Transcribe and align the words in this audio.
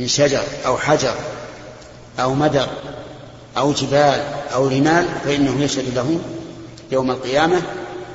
من 0.00 0.08
شجر 0.08 0.42
أو 0.66 0.78
حجر 0.78 1.14
أو 2.20 2.34
مدر 2.34 2.68
أو 3.56 3.72
جبال 3.72 4.20
أو 4.54 4.68
رمال 4.68 5.08
فإنه 5.24 5.62
يشهد 5.62 5.94
له 5.94 6.20
يوم 6.92 7.10
القيامة 7.10 7.62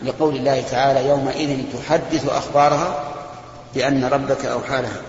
لقول 0.03 0.35
الله 0.35 0.61
تعالى 0.61 1.09
يومئذ 1.09 1.63
تحدث 1.73 2.29
أخبارها 2.29 3.13
بأن 3.75 4.05
ربك 4.05 4.45
أوحى 4.45 4.81
لها. 4.81 5.01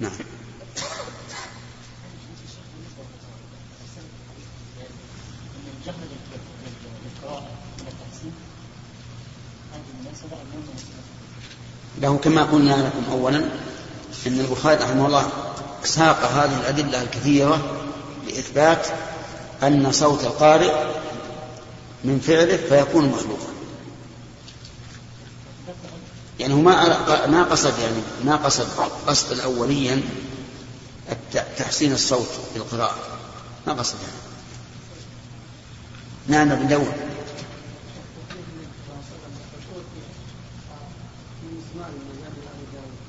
نعم. 0.00 0.12
له 12.02 12.16
كما 12.16 12.42
قلنا 12.42 12.72
لكم 12.72 13.12
أولا 13.12 13.69
أن 14.26 14.40
البخاري 14.40 14.84
رحمه 14.84 15.06
الله 15.06 15.28
ساق 15.84 16.24
هذه 16.24 16.60
الأدلة 16.60 17.02
الكثيرة 17.02 17.60
لإثبات 18.26 18.86
أن 19.62 19.92
صوت 19.92 20.24
القارئ 20.24 20.72
من 22.04 22.20
فعله 22.20 22.56
فيكون 22.56 23.08
مخلوقا 23.08 23.50
يعني 26.38 26.54
هو 26.54 26.58
ما 26.58 27.26
ما 27.26 27.42
قصد 27.42 27.78
يعني 27.78 28.02
ما 28.24 28.36
قصد 28.36 28.66
قصد 29.06 29.40
اوليا 29.40 30.02
تحسين 31.58 31.92
الصوت 31.92 32.28
بالقراءة 32.54 32.96
ما 33.66 33.72
قصد 33.72 33.96
يعني. 34.02 34.20
نعم 36.46 36.58
بندور 36.58 36.92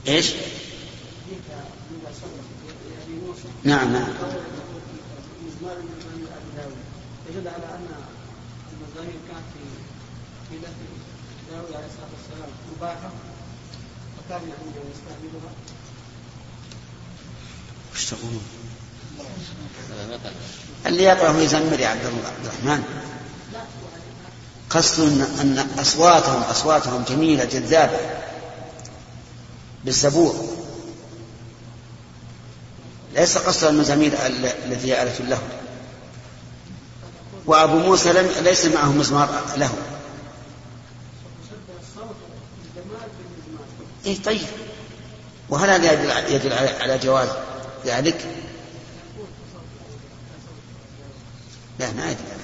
إيش؟ 0.07 0.31
نعم 3.63 3.93
نعم. 3.93 4.07
يدل 7.29 7.47
على 7.47 7.65
ان 7.65 7.87
المزامير 8.73 9.19
كانت 9.27 9.45
في 10.49 10.57
في 10.59 10.59
داوود 11.51 11.73
عليه 11.73 11.85
الصلاه 11.85 12.09
والسلام 12.17 12.49
مباحه 12.77 13.11
وكان 14.17 14.41
عنده 14.41 14.81
يستعملها 14.91 15.51
وش 17.93 18.05
تقولون؟ 18.05 18.43
اللي 20.85 21.03
يقرأ 21.03 21.41
يزمر 21.41 21.79
يا 21.79 21.87
عبد 21.87 22.05
الرحمن. 22.05 22.83
قصد 24.69 24.99
أن 25.41 25.67
أصواتهم 25.79 26.41
أصواتهم 26.41 27.03
جميلة 27.09 27.45
جذابة. 27.45 27.99
بالزبور. 29.85 30.61
ليس 33.15 33.37
قصد 33.37 33.67
المزامير 33.67 34.13
التي 34.65 34.93
هي 34.93 35.03
آلة 35.03 35.19
له. 35.19 35.41
وأبو 37.45 37.79
موسى 37.79 38.13
لم 38.13 38.29
ليس 38.43 38.65
معه 38.65 38.91
مزمار 38.91 39.43
له. 39.57 39.73
إيه 44.05 44.21
طيب. 44.23 44.47
وهل 45.49 45.69
هذا 45.69 46.29
يدل 46.29 46.53
على 46.53 46.97
جواز 46.97 47.29
ذلك؟ 47.85 48.25
لا 51.79 51.91
ما 51.91 52.11
يدل 52.11 52.21
على 52.31 52.41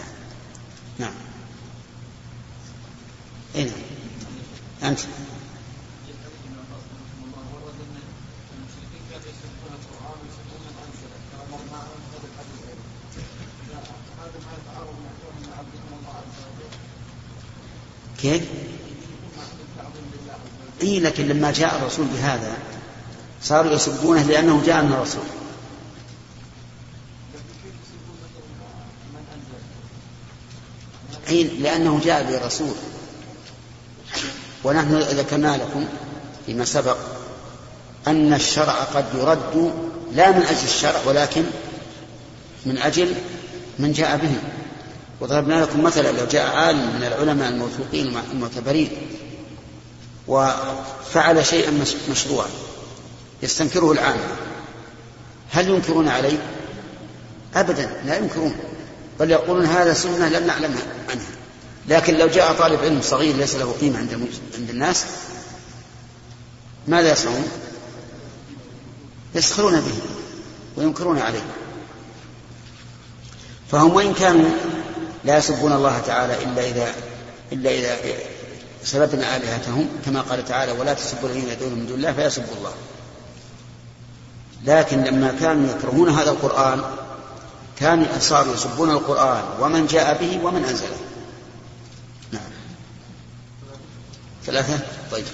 نعم. 1.00 1.14
اي 3.56 3.64
نعم. 3.64 3.74
أنت. 4.84 5.00
كيف؟ 18.22 18.44
إي 20.81 21.00
لكن 21.00 21.28
لما 21.28 21.51
جاء 21.51 21.75
الرسول 21.75 22.05
بهذا 22.05 22.57
صاروا 23.44 23.72
يسبونه 23.72 24.23
لأنه 24.23 24.63
جاء 24.66 24.83
من 24.83 24.94
الرسول. 24.94 25.23
إي 31.29 31.44
لأنه 31.44 32.01
جاء 32.03 32.23
به 32.23 32.38
الرسول 32.38 32.75
ونحن 34.63 34.95
ذكرنا 34.95 35.57
لكم 35.57 35.85
فيما 36.45 36.66
سبق 36.66 36.97
أن 38.07 38.34
الشرع 38.34 38.73
قد 38.73 39.05
يرد 39.16 39.73
لا 40.13 40.31
من 40.31 40.41
أجل 40.41 40.63
الشرع 40.63 41.01
ولكن 41.05 41.44
من 42.66 42.78
أجل 42.78 43.16
من 43.79 43.91
جاء 43.91 44.17
به. 44.17 44.35
وضربنا 45.22 45.61
لكم 45.61 45.83
مثلا 45.83 46.11
لو 46.11 46.25
جاء 46.25 46.55
عالم 46.55 46.95
من 46.95 47.03
العلماء 47.03 47.50
الموثوقين 47.50 48.17
المعتبرين 48.31 48.89
وفعل 50.28 51.45
شيئا 51.45 51.83
مشروعا 52.09 52.47
يستنكره 53.44 53.91
العامة 53.91 54.35
هل 55.51 55.69
ينكرون 55.69 56.07
عليه؟ 56.07 56.38
أبدا 57.55 58.01
لا 58.05 58.17
ينكرون 58.17 58.55
بل 59.19 59.31
يقولون 59.31 59.66
هذا 59.66 59.94
سنة 59.94 60.29
لم 60.29 60.47
نعلم 60.47 60.75
عنها 61.09 61.25
لكن 61.88 62.17
لو 62.17 62.28
جاء 62.28 62.53
طالب 62.53 62.79
علم 62.79 63.01
صغير 63.01 63.35
ليس 63.35 63.55
له 63.55 63.75
قيمة 63.81 63.97
عند 63.97 64.29
عند 64.57 64.69
الناس 64.69 65.05
ماذا 66.88 67.11
يصنعون؟ 67.11 67.47
يسخرون 69.35 69.81
به 69.81 69.95
وينكرون 70.78 71.19
عليه 71.19 71.45
فهم 73.72 73.94
وإن 73.94 74.13
كانوا 74.13 74.49
لا 75.28 75.38
يسبون 75.38 75.72
الله 75.72 76.00
تعالى 76.00 76.44
إلا 76.44 76.68
إذا 76.68 76.94
إلا 77.52 77.72
إذا 77.72 77.98
سببنا 78.84 79.36
آلهتهم 79.38 79.90
كما 80.06 80.22
قال 80.22 80.46
تعالى 80.46 80.72
ولا 80.72 80.94
تسبوا 80.94 81.30
الذين 81.30 81.50
يدعون 81.50 81.74
من 81.74 81.88
دون 81.88 81.98
الله 81.98 82.14
فيسبوا 82.14 82.56
الله. 82.58 82.74
لكن 84.66 85.04
لما 85.04 85.36
كانوا 85.40 85.70
يكرهون 85.70 86.10
هذا 86.10 86.32
القرآن 86.32 86.82
كانوا 87.80 88.06
صاروا 88.20 88.54
يسبون 88.54 88.92
القرآن 88.92 89.44
ومن 89.60 89.88
جاء 89.88 90.18
به 90.22 90.46
ومن 90.46 90.66
أنزله 90.66 90.98
نعم. 92.32 92.42
ثلاثة؟ 94.46 94.80
طيب. 95.12 95.26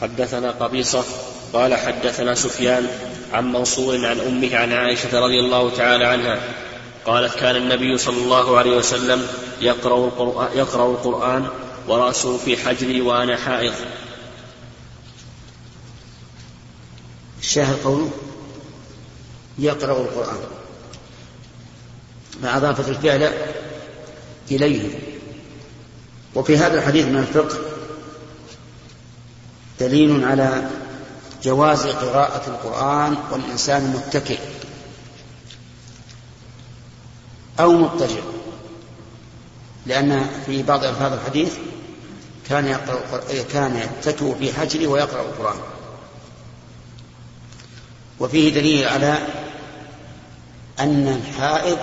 حدثنا 0.00 0.50
قبيصة 0.50 1.04
قال 1.52 1.74
حدثنا 1.74 2.34
سفيان 2.34 2.86
عن 3.32 3.52
منصور 3.52 4.06
عن 4.06 4.20
أمه 4.20 4.56
عن 4.56 4.72
عائشة 4.72 5.20
رضي 5.20 5.40
الله 5.40 5.70
تعالى 5.70 6.06
عنها 6.06 6.40
قالت 7.06 7.34
كان 7.34 7.56
النبي 7.56 7.98
صلى 7.98 8.16
الله 8.16 8.58
عليه 8.58 8.76
وسلم 8.76 9.26
يقرأ 9.60 10.06
القرآن, 10.06 10.58
يقرأ 10.58 10.90
القرآن 10.90 11.46
ورأسه 11.88 12.38
في 12.38 12.56
حجري 12.56 13.00
وأنا 13.00 13.36
حائض. 13.36 13.74
الشاهد 17.40 17.76
قوله 17.84 18.10
يقرأ 19.58 20.00
القرآن. 20.00 20.38
فأضافت 22.42 22.88
الفعل 22.88 23.32
إليه. 24.50 24.98
وفي 26.34 26.56
هذا 26.56 26.78
الحديث 26.78 27.06
من 27.06 27.18
الفقه 27.18 27.58
دليل 29.80 30.24
على 30.24 30.70
جواز 31.42 31.86
قراءة 31.86 32.42
القرآن 32.46 33.16
والإنسان 33.32 33.82
متكئ. 33.82 34.55
أو 37.60 37.72
مضطجع. 37.72 38.20
لأن 39.86 40.26
في 40.46 40.62
بعض 40.62 40.84
ألفاظ 40.84 41.12
الحديث 41.12 41.54
كان 42.48 42.66
يقرأ 42.66 43.00
كان 43.52 43.76
يتكئ 43.76 44.34
في 44.38 44.52
حجره 44.52 44.86
ويقرأ 44.86 45.20
القرآن. 45.20 45.56
وفيه 48.20 48.54
دليل 48.54 48.88
على 48.88 49.18
أن 50.80 51.08
الحائض 51.08 51.78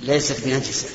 ليست 0.00 0.44
بنجسة. 0.44 0.88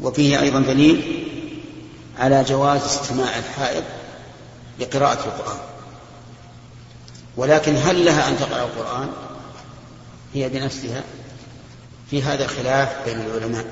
وفيه 0.00 0.40
أيضا 0.40 0.60
دليل 0.60 1.28
على 2.18 2.44
جواز 2.44 2.82
استماع 2.82 3.38
الحائض 3.38 3.84
لقراءة 4.80 5.24
القرآن. 5.26 5.71
ولكن 7.36 7.76
هل 7.76 8.04
لها 8.04 8.28
أن 8.28 8.38
تقرأ 8.38 8.62
القرآن؟ 8.62 9.08
هي 10.34 10.48
بنفسها. 10.48 11.02
في 12.10 12.22
هذا 12.22 12.46
خلاف 12.46 13.04
بين 13.04 13.20
العلماء. 13.20 13.64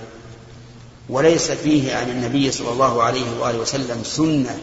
وليس 1.08 1.50
فيه 1.50 1.96
عن 1.96 2.08
النبي 2.08 2.52
صلى 2.52 2.72
الله 2.72 3.02
عليه 3.02 3.40
وآله 3.40 3.58
وسلم 3.58 4.02
سنة 4.04 4.58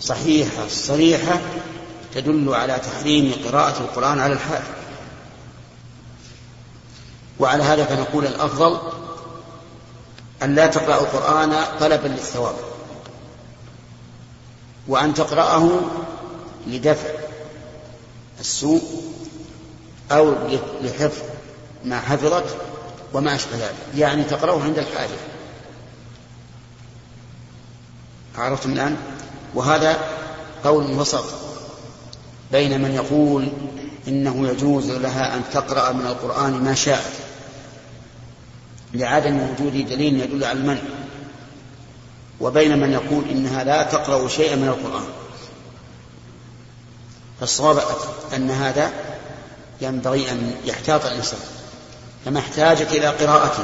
صحيحة 0.00 0.68
صريحة 0.68 1.40
تدل 2.14 2.54
على 2.54 2.78
تحريم 2.78 3.32
قراءة 3.44 3.80
القرآن 3.80 4.20
على 4.20 4.32
الحائض 4.32 4.64
وعلى 7.38 7.62
هذا 7.62 7.84
فنقول 7.84 8.26
الأفضل 8.26 8.78
أن 10.42 10.54
لا 10.54 10.66
تقرأ 10.66 11.00
القرآن 11.00 11.64
طلبا 11.80 12.08
للثواب. 12.08 12.54
وأن 14.88 15.14
تقرأه 15.14 15.80
لدفع. 16.66 17.08
السوء 18.40 18.82
أو 20.12 20.34
لحفظ 20.82 21.22
ما 21.84 22.00
حفظت 22.00 22.56
وما 23.12 23.34
أشبه 23.34 23.56
ذلك 23.56 23.74
يعني 23.96 24.24
تقرأه 24.24 24.62
عند 24.62 24.78
الحاجة. 24.78 25.16
عرفتم 28.38 28.72
الآن؟ 28.72 28.96
وهذا 29.54 29.98
قول 30.64 30.92
وسط 30.92 31.24
بين 32.52 32.80
من 32.80 32.94
يقول 32.94 33.48
إنه 34.08 34.48
يجوز 34.48 34.90
لها 34.90 35.36
أن 35.36 35.42
تقرأ 35.52 35.92
من 35.92 36.06
القرآن 36.06 36.52
ما 36.52 36.74
شاءت 36.74 37.12
لعدم 38.94 39.40
وجود 39.40 39.72
دليل 39.72 40.20
يدل 40.20 40.44
على 40.44 40.58
المنع. 40.58 40.82
وبين 42.40 42.78
من 42.78 42.92
يقول 42.92 43.24
إنها 43.30 43.64
لا 43.64 43.82
تقرأ 43.82 44.28
شيئا 44.28 44.56
من 44.56 44.68
القرآن. 44.68 45.15
فالصواب 47.40 47.82
أن 48.36 48.50
هذا 48.50 48.92
ينبغي 49.80 50.30
أن 50.30 50.54
يحتاط 50.64 51.06
الإنسان 51.06 51.40
فما 52.24 52.38
احتاجت 52.38 52.92
إلى 52.92 53.06
قراءة 53.06 53.56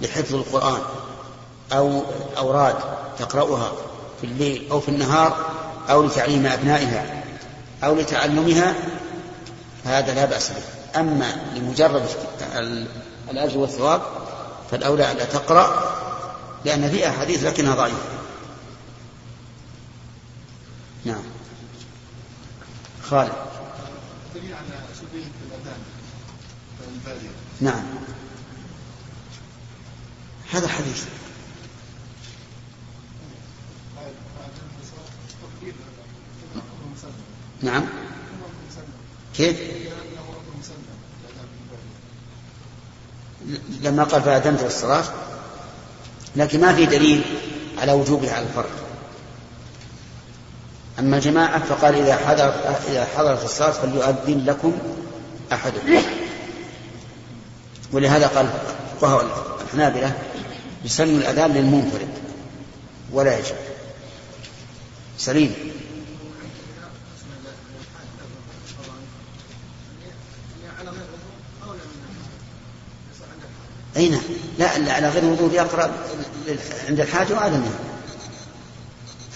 لحفظ 0.00 0.34
القرآن 0.34 0.80
أو 1.72 2.02
أوراد 2.38 2.74
تقرأها 3.18 3.72
في 4.20 4.26
الليل 4.26 4.68
أو 4.70 4.80
في 4.80 4.88
النهار 4.88 5.36
أو 5.90 6.02
لتعليم 6.02 6.46
أبنائها 6.46 7.24
أو 7.84 7.94
لتعلمها 7.94 8.74
فهذا 9.84 10.14
لا 10.14 10.24
بأس 10.24 10.50
به. 10.50 11.00
أما 11.00 11.36
لمجرد 11.54 12.06
الأجر 13.30 13.58
والثواب 13.58 14.02
فالأولى 14.70 15.12
ألا 15.12 15.24
تقرأ 15.24 15.92
لأن 16.64 16.90
فيها 16.90 17.12
حديث 17.12 17.44
لكنها 17.44 17.74
ضعيفة 17.74 17.96
نعم 21.04 21.22
خالد. 23.10 23.32
نعم. 27.60 27.84
هذا 30.52 30.68
حديث. 30.68 31.04
نعم. 37.62 37.84
كيف؟ 39.36 39.56
لما 43.80 44.04
قال 44.04 44.22
فأذنت 44.22 44.62
الصلاة 44.62 45.04
لكن 46.36 46.60
ما 46.60 46.74
في 46.74 46.86
دليل 46.86 47.24
على 47.78 47.92
وجوبها 47.92 48.32
على 48.34 48.46
الفرد 48.46 48.85
أما 50.98 51.16
الجماعة 51.16 51.64
فقال 51.64 51.94
إذا 51.94 52.16
حضر 52.16 52.54
إذا 52.88 53.06
حضرت 53.16 53.44
الصلاة 53.44 53.70
فليؤذن 53.70 54.44
لكم 54.46 54.72
أحدكم. 55.52 56.02
ولهذا 57.92 58.26
قال 58.26 58.48
فقهاء 59.00 59.26
الحنابلة 59.64 60.12
يسن 60.84 61.16
الأذان 61.16 61.52
للمنفرد 61.52 62.08
ولا 63.12 63.38
يجب. 63.38 63.56
سليم. 65.18 65.54
أي 73.96 74.08
نعم 74.08 74.20
لا 74.58 74.76
اللي 74.76 74.90
على 74.90 75.08
غير 75.08 75.24
وضوء 75.24 75.52
يقرأ 75.52 75.90
عند 76.88 77.00
الحاجة 77.00 77.48
منه 77.48 77.74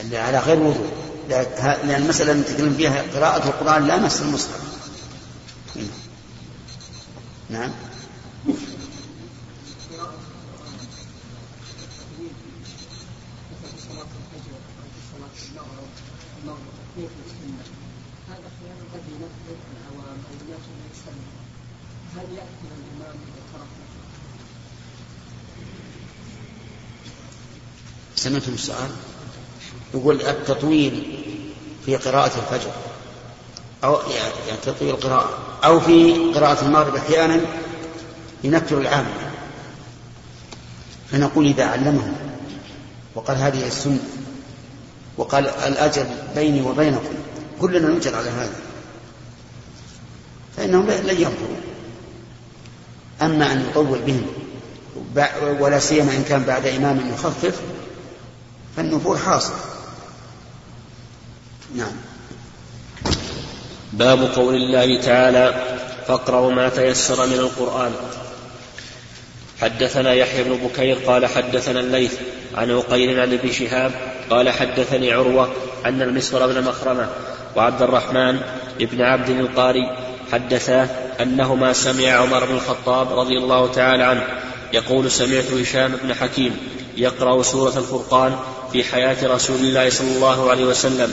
اللي 0.01 0.19
على 0.19 0.39
غير 0.39 0.59
وضوء. 0.59 1.10
لأن 1.31 2.03
المسألة 2.03 2.33
نتكلم 2.33 2.75
فيها 2.77 3.03
قراءة 3.15 3.49
القرآن 3.49 3.87
لا 3.87 3.97
مس 3.97 4.23
المصحف 4.23 4.61
نعم. 7.51 7.71
سمعتم 28.17 28.53
السؤال؟ 28.53 28.91
يقول 29.95 30.21
التطويل 30.21 31.20
في 31.87 31.97
قراءة 31.97 32.33
الفجر. 32.39 32.71
أو 33.85 33.95
يعني 33.95 34.59
تطويل 34.63 34.91
القراءة. 34.91 35.39
أو 35.65 35.81
في 35.81 36.15
قراءة 36.35 36.65
المغرب 36.65 36.97
أحيانا 36.97 37.41
ينكر 38.45 38.79
العام. 38.79 39.07
فنقول 41.11 41.47
إذا 41.47 41.65
علمه. 41.65 42.13
وقال 43.15 43.37
هذه 43.37 43.67
السنة. 43.67 43.99
وقال 45.17 45.47
الأجر 45.47 46.07
بيني 46.35 46.63
وبينكم. 46.63 47.15
كلنا 47.61 47.89
نجر 47.89 48.17
على 48.17 48.31
هذا. 48.31 48.57
فإنهم 50.57 50.91
لن 50.91 51.17
ينظروا 51.17 51.61
أما 53.23 53.53
أن 53.53 53.67
يطول 53.71 53.99
بهم. 53.99 54.27
ولا 55.61 55.79
سيما 55.79 56.13
إن 56.13 56.25
كان 56.29 56.43
بعد 56.43 56.67
إمام 56.67 57.11
يخفف. 57.15 57.61
فالنفور 58.77 59.19
حاصل. 59.19 59.70
نعم. 61.75 61.93
باب 63.93 64.33
قول 64.37 64.55
الله 64.55 65.01
تعالى 65.01 65.55
فاقرأوا 66.07 66.53
ما 66.53 66.69
تيسر 66.69 67.27
من 67.27 67.39
القرآن. 67.39 67.93
حدثنا 69.61 70.13
يحيى 70.13 70.45
بن 70.45 70.57
بكير 70.57 70.97
قال 71.07 71.27
حدثنا 71.27 71.81
الليث 71.81 72.15
عن 72.55 72.71
عقيل 72.71 73.21
عن 73.21 73.33
ابن 73.33 73.53
شهاب 73.53 73.93
قال 74.31 74.51
حدثني 74.51 75.13
عروة 75.13 75.53
أن 75.87 76.03
المسور 76.03 76.47
بن 76.47 76.65
مخرمة 76.65 77.09
وعبد 77.57 77.83
الرحمن 77.83 78.41
بن 78.81 79.03
عبد 79.03 79.29
القاري 79.29 79.97
حدثاه 80.33 80.89
أنهما 81.21 81.73
سمع 81.73 82.11
عمر 82.11 82.45
بن 82.45 82.55
الخطاب 82.55 83.19
رضي 83.19 83.39
الله 83.39 83.73
تعالى 83.73 84.03
عنه 84.05 84.27
يقول 84.73 85.11
سمعت 85.11 85.53
هشام 85.53 85.97
بن 86.03 86.15
حكيم 86.15 86.57
يقرأ 86.97 87.43
سورة 87.43 87.79
الفرقان 87.79 88.37
في 88.73 88.85
حياة 88.85 89.17
رسول 89.27 89.57
الله 89.57 89.91
صلى 89.91 90.17
الله 90.17 90.51
عليه 90.51 90.65
وسلم 90.65 91.13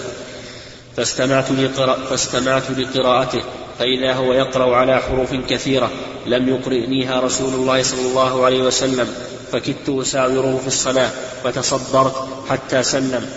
فاستمعت, 0.98 1.52
لقراء 1.52 2.00
فاستمعت 2.10 2.72
لقراءته 2.72 3.42
فإذا 3.80 4.14
هو 4.14 4.34
يقرأ 4.34 4.76
على 4.76 5.00
حروف 5.02 5.34
كثيرة 5.50 5.92
لم 6.26 6.50
يقرئنيها 6.50 7.20
رسول 7.20 7.54
الله 7.54 7.84
صلى 7.84 8.02
الله 8.02 8.46
عليه 8.46 8.62
وسلم 8.62 9.08
فكدت 9.52 9.90
أساوره 9.90 10.58
في 10.62 10.68
الصلاة 10.68 11.10
فتصدرت 11.44 12.28
حتى 12.50 12.84
سلم. 12.84 13.30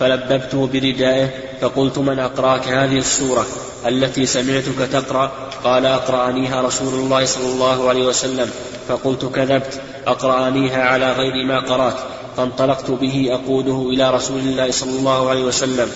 فلببته 0.00 0.66
بردائه 0.66 1.28
فقلت 1.60 1.98
من 1.98 2.18
أقرأك 2.18 2.68
هذه 2.68 2.98
السورة 2.98 3.46
التي 3.86 4.26
سمعتك 4.26 4.88
تقرأ؟ 4.92 5.32
قال 5.64 5.86
أقرأنيها 5.86 6.62
رسول 6.62 6.94
الله 6.94 7.24
صلى 7.24 7.46
الله 7.46 7.88
عليه 7.88 8.06
وسلم. 8.06 8.50
فقلت 8.88 9.24
كذبت 9.24 9.80
أقرأنيها 10.06 10.82
على 10.82 11.12
غير 11.12 11.46
ما 11.46 11.58
قرأت 11.58 11.96
فانطلقت 12.36 12.90
به 12.90 13.28
أقوده 13.30 13.88
إلى 13.90 14.10
رسول 14.10 14.38
الله 14.38 14.70
صلى 14.70 14.98
الله 14.98 15.30
عليه 15.30 15.42
وسلم. 15.42 15.90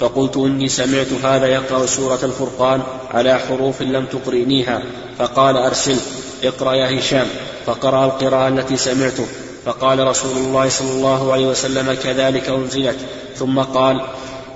فقلت 0.00 0.36
إني 0.36 0.68
سمعت 0.68 1.12
هذا 1.24 1.46
يقرأ 1.46 1.86
سورة 1.86 2.18
الفرقان 2.22 2.82
على 3.10 3.38
حروف 3.38 3.82
لم 3.82 4.06
تقرئنيها 4.06 4.82
فقال 5.18 5.56
أرسل 5.56 5.96
اقرأ 6.44 6.74
يا 6.74 6.98
هشام 6.98 7.26
فقرأ 7.66 8.04
القراءة 8.04 8.48
التي 8.48 8.76
سمعته 8.76 9.26
فقال 9.64 10.06
رسول 10.06 10.36
الله 10.36 10.68
صلى 10.68 10.90
الله 10.90 11.32
عليه 11.32 11.46
وسلم 11.46 11.94
كذلك 11.94 12.48
أنزلت 12.48 12.96
ثم 13.36 13.60
قال 13.60 14.00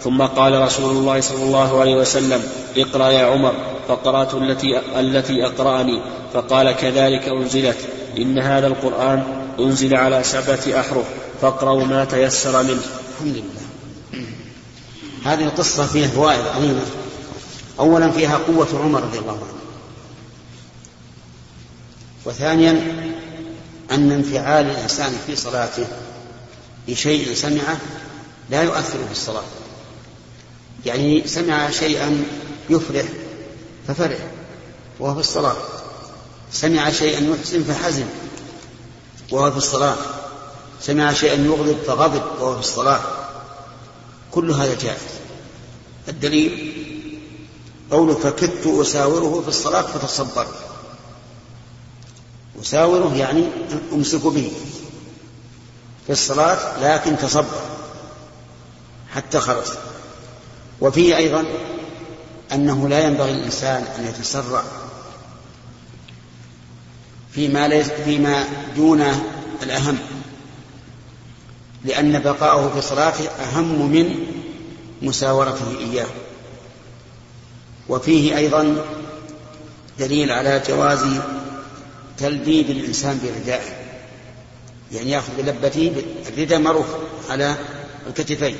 ثم 0.00 0.22
قال 0.22 0.62
رسول 0.62 0.90
الله 0.90 1.20
صلى 1.20 1.42
الله 1.42 1.80
عليه 1.80 1.94
وسلم 1.94 2.42
اقرأ 2.76 3.08
يا 3.08 3.26
عمر 3.26 3.54
فقرأت 3.88 4.34
التي 4.34 4.80
التي 5.00 5.46
أقرأني 5.46 6.00
فقال 6.34 6.72
كذلك 6.72 7.28
أنزلت 7.28 7.76
إن 8.18 8.38
هذا 8.38 8.66
القرآن 8.66 9.22
أنزل 9.60 9.96
على 9.96 10.22
سبعة 10.22 10.80
أحرف 10.80 11.04
فاقرأوا 11.42 11.84
ما 11.84 12.04
تيسر 12.04 12.62
منه. 12.62 12.82
الحمد 13.20 13.36
لله. 13.36 13.63
هذه 15.24 15.44
القصة 15.44 15.86
فيها 15.86 16.08
فوائد 16.08 16.46
عظيمة. 16.46 16.84
أولا 17.78 18.10
فيها 18.10 18.36
قوة 18.36 18.68
عمر 18.84 19.02
رضي 19.02 19.18
الله 19.18 19.32
عنه. 19.32 19.60
وثانيا 22.24 22.72
أن 23.90 24.12
انفعال 24.12 24.66
الإنسان 24.66 25.16
في 25.26 25.36
صلاته 25.36 25.86
بشيء 26.88 27.34
سمعه 27.34 27.76
لا 28.50 28.62
يؤثر 28.62 28.98
في 29.06 29.12
الصلاة. 29.12 29.42
يعني 30.86 31.22
سمع 31.26 31.70
شيئا 31.70 32.24
يفرح 32.70 33.04
ففرح 33.88 34.18
وهو 35.00 35.14
في 35.14 35.20
الصلاة. 35.20 35.56
سمع 36.52 36.90
شيئا 36.90 37.20
يحزن 37.20 37.62
فحزن 37.62 38.06
وهو 39.30 39.50
في 39.50 39.56
الصلاة. 39.56 39.96
سمع 40.80 41.12
شيئا 41.12 41.34
يغضب 41.34 41.76
فغضب 41.86 42.22
وهو 42.40 42.54
في 42.54 42.60
الصلاة. 42.60 43.00
كل 44.34 44.50
هذا 44.50 44.74
جائز. 44.74 45.00
الدليل 46.08 46.72
قوله 47.90 48.14
فكدت 48.14 48.66
أساوره 48.66 49.42
في 49.42 49.48
الصلاة 49.48 49.82
فتصبر. 49.82 50.46
أساوره 52.62 53.16
يعني 53.16 53.44
أمسك 53.92 54.26
به 54.26 54.52
في 56.06 56.12
الصلاة 56.12 56.80
لكن 56.82 57.18
تصبر 57.18 57.60
حتى 59.14 59.40
خرج 59.40 59.66
وفيه 60.80 61.16
أيضا 61.16 61.44
أنه 62.52 62.88
لا 62.88 63.00
ينبغي 63.06 63.30
الإنسان 63.32 63.82
أن 63.98 64.06
يتسرع 64.06 64.62
فيما 67.32 67.68
ليس 67.68 67.88
فيما 67.88 68.48
دون 68.76 69.02
الأهم. 69.62 69.98
لأن 71.84 72.18
بقاءه 72.18 72.70
في 72.74 72.80
صلاته 72.80 73.28
أهم 73.28 73.92
من 73.92 74.14
مساورته 75.02 75.78
إياه. 75.78 76.06
وفيه 77.88 78.36
أيضا 78.36 78.76
دليل 79.98 80.30
على 80.30 80.62
جواز 80.68 81.06
تلبيب 82.18 82.70
الإنسان 82.70 83.20
بردائه 83.24 83.84
يعني 84.92 85.10
يأخذ 85.10 85.36
بلبته 85.38 85.92
الرداء 86.28 86.58
معروف 86.58 86.86
على 87.30 87.56
الكتفين 88.06 88.56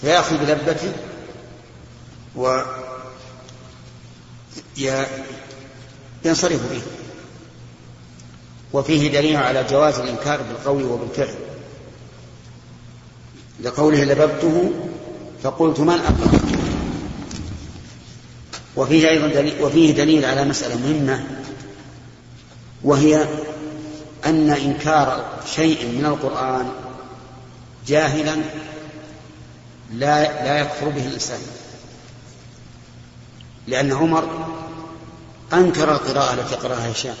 فيأخذ 0.00 0.36
بلبته 0.36 0.92
و 2.36 2.62
ينصرف 6.24 6.72
به. 6.72 6.82
وفيه 8.72 9.12
دليل 9.12 9.36
على 9.36 9.64
جواز 9.70 9.98
الإنكار 9.98 10.42
بالقول 10.42 10.82
وبالفعل. 10.82 11.34
لقوله 13.60 14.04
لببته 14.04 14.72
فقلت 15.42 15.80
من 15.80 15.90
أقرأ 15.90 16.40
وفيه 18.76 19.08
أيضا 19.08 19.26
دليل 19.26 19.62
وفيه 19.62 19.94
دليل 19.94 20.24
على 20.24 20.44
مسألة 20.44 20.76
مهمة 20.76 21.26
وهي 22.84 23.26
أن 24.26 24.50
إنكار 24.50 25.24
شيء 25.54 25.86
من 25.86 26.06
القرآن 26.06 26.70
جاهلا 27.86 28.36
لا 29.92 30.44
لا 30.44 30.58
يكفر 30.58 30.88
به 30.88 31.06
الإنسان. 31.06 31.40
لأن 33.66 33.92
عمر 33.92 34.28
أنكر 35.52 35.92
القراءة 35.92 36.34
التي 36.34 36.54
قرأها 36.54 36.92
هشام 36.92 37.14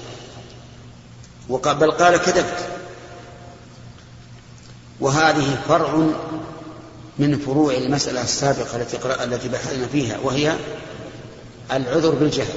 بل 1.48 1.90
قال 1.90 2.16
كذبت. 2.16 2.73
وهذه 5.00 5.58
فرع 5.68 6.06
من 7.18 7.38
فروع 7.38 7.74
المسألة 7.74 8.22
السابقة 8.22 8.76
التي 8.76 9.24
التي 9.24 9.48
بحثنا 9.48 9.86
فيها 9.86 10.18
وهي 10.22 10.56
العذر 11.72 12.10
بالجهل. 12.10 12.54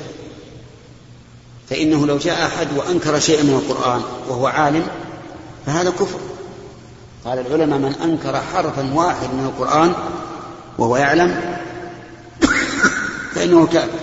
فإنه 1.70 2.08
لو 2.08 2.18
جاء 2.18 2.46
أحد 2.46 2.68
وأنكر 2.78 3.20
شيئا 3.20 3.44
من 3.44 3.54
القرآن 3.54 4.02
وهو 4.30 4.48
عالم 4.48 4.88
فهذا 5.66 5.90
كفر. 5.90 6.20
قال 7.26 7.40
العلماء 7.40 7.80
من 7.80 7.96
أنكر 7.96 8.42
حرفا 8.42 8.94
واحد 8.94 9.28
من 9.34 9.46
القرآن 9.46 9.94
وهو 10.78 10.98
يعلم 10.98 11.58
فإنه 13.36 13.68
كافر. 13.68 14.00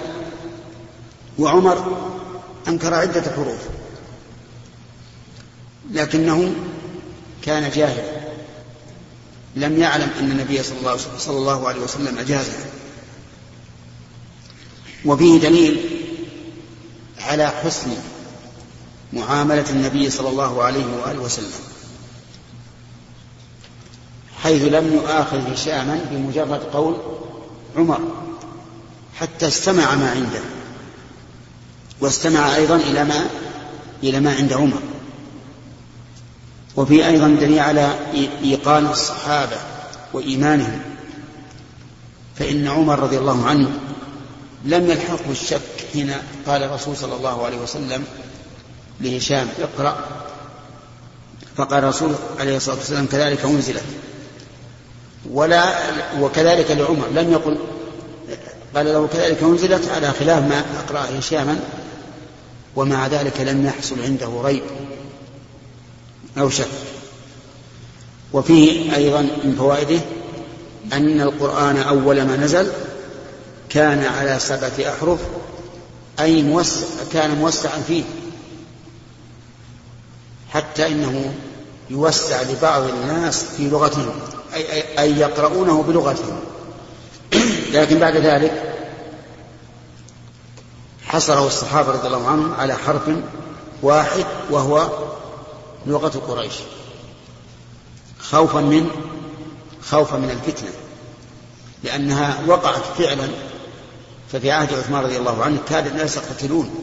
وعمر 1.38 2.07
أنكر 2.69 2.95
عدة 2.95 3.23
حروف 3.37 3.59
لكنه 5.93 6.53
كان 7.43 7.71
جاهلا. 7.71 8.13
لم 9.56 9.78
يعلم 9.80 10.11
أن 10.18 10.30
النبي 10.30 10.62
صلى 11.18 11.37
الله 11.37 11.68
عليه 11.68 11.80
وسلم 11.80 12.18
أجازه 12.18 12.52
وفيه 15.04 15.40
دليل 15.40 15.80
على 17.20 17.49
حسن 17.49 17.90
معاملة 19.12 19.70
النبي 19.70 20.11
صلى 20.11 20.28
الله 20.28 20.62
عليه 20.62 20.87
وآله 20.87 21.20
وسلم. 21.20 21.52
حيث 24.42 24.62
لم 24.62 24.94
يؤاخذ 24.94 25.52
هشاما 25.52 26.00
بمجرد 26.11 26.62
قول 26.62 26.96
عمر 27.76 28.00
حتى 29.20 29.49
استمع 29.49 29.94
ما 29.94 30.11
عنده 30.11 30.42
واستمع 32.00 32.56
أيضا 32.56 32.76
إلى 32.76 33.04
ما 33.04 33.26
إلى 34.02 34.20
ما 34.20 34.34
عند 34.34 34.52
عمر. 34.52 34.82
وفي 36.76 37.07
أيضا 37.07 37.28
دليل 37.28 37.59
على 37.59 37.95
إيقان 38.45 38.87
الصحابة 38.87 39.57
وإيمانهم. 40.12 40.81
فإن 42.37 42.69
عمر 42.69 42.99
رضي 42.99 43.19
الله 43.19 43.47
عنه 43.47 43.69
لم 44.64 44.90
يلحقه 44.90 45.31
الشك 45.31 45.61
حين 45.93 46.14
قال 46.47 46.62
الرسول 46.62 46.97
صلى 46.97 47.14
الله 47.16 47.45
عليه 47.45 47.57
وسلم 47.57 48.04
لهشام 49.00 49.49
اقرأ. 49.61 49.97
فقال 51.57 51.85
الرسول 51.85 52.14
عليه 52.40 52.57
الصلاة 52.57 52.76
والسلام 52.76 53.07
كذلك 53.07 53.45
أنزلت. 53.45 53.85
ولا 55.31 55.75
وكذلك 56.21 56.71
لعمر. 56.71 57.09
لم 57.14 57.33
يقل 57.33 57.59
قال 58.75 58.87
له 58.87 59.09
كذلك 59.12 59.43
أنزلت 59.43 59.88
على 59.88 60.11
خلاف 60.11 60.43
ما 60.43 60.64
أقرأ 60.85 61.19
هشاما 61.19 61.61
ومع 62.76 63.07
ذلك 63.07 63.40
لم 63.40 63.66
يحصل 63.66 64.02
عنده 64.02 64.43
ريب. 64.45 64.62
أو 66.38 66.50
شك. 66.50 66.69
وفيه 68.33 68.97
أيضا 68.97 69.21
من 69.23 69.55
فوائده 69.59 70.00
أن 70.93 71.21
القرآن 71.21 71.76
أول 71.76 72.23
ما 72.23 72.37
نزل 72.37 72.73
كان 73.69 74.05
على 74.05 74.38
سبعة 74.38 74.73
أحرف 74.81 75.19
أي 76.21 76.43
موسع 76.43 76.87
كان 77.12 77.38
موسعا 77.38 77.79
فيه 77.88 78.05
حتى 80.50 80.87
إنه 80.87 81.35
يوسع 81.91 82.43
لبعض 82.43 82.83
الناس 82.83 83.45
في 83.57 83.69
لغتهم 83.69 84.14
أي, 84.55 84.73
أي, 84.73 84.99
أي 84.99 85.19
يقرؤونه 85.19 85.83
بلغتهم. 85.83 86.41
لكن 87.75 87.99
بعد 87.99 88.17
ذلك 88.17 88.75
حصره 91.05 91.47
الصحابة 91.47 91.93
رضي 91.93 92.07
الله 92.07 92.29
عنهم 92.29 92.55
على 92.55 92.75
حرف 92.75 93.03
واحد 93.83 94.25
وهو 94.50 94.91
لغة 95.87 96.23
قريش. 96.29 96.55
خوفا 98.21 98.61
من 98.61 98.91
خوفا 99.83 100.17
من 100.17 100.31
الفتنة. 100.31 100.71
لأنها 101.83 102.45
وقعت 102.47 102.83
فعلا 102.99 103.29
ففي 104.33 104.50
عهد 104.50 104.75
عثمان 104.75 105.05
رضي 105.05 105.17
الله 105.17 105.45
عنه 105.45 105.59
كاد 105.69 105.87
الناس 105.87 106.17
يقتتلون. 106.17 106.75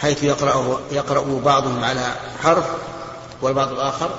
حيث 0.00 0.22
يقرأ 0.22 0.80
يقرأ 0.92 1.40
بعضهم 1.40 1.84
على 1.84 2.14
حرف 2.42 2.66
والبعض 3.42 3.72
الآخر 3.72 4.10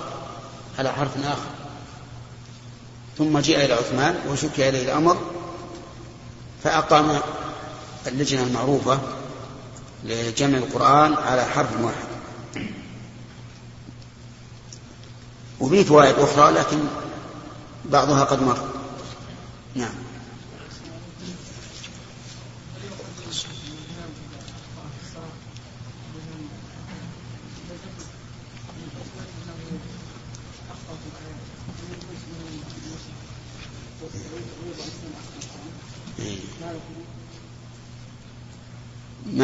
على 0.80 0.94
حرف 0.94 1.26
آخر. 1.26 1.50
ثم 3.18 3.40
جاء 3.40 3.66
إلى 3.66 3.74
عثمان 3.74 4.20
وشكي 4.32 4.70
إليه 4.70 4.84
الأمر 4.84 5.18
فأقام 6.64 7.20
اللجنة 8.08 8.44
المعروفة 8.44 9.00
لجمع 10.06 10.58
القرآن 10.58 11.14
على 11.14 11.46
حرف 11.46 11.82
واحد. 11.82 12.16
وفي 15.60 15.84
فوائد 15.84 16.16
أخرى 16.20 16.52
لكن 16.52 16.80
بعضها 17.86 18.24
قد 18.24 18.42
مر. 18.42 18.58
نعم. 19.76 20.05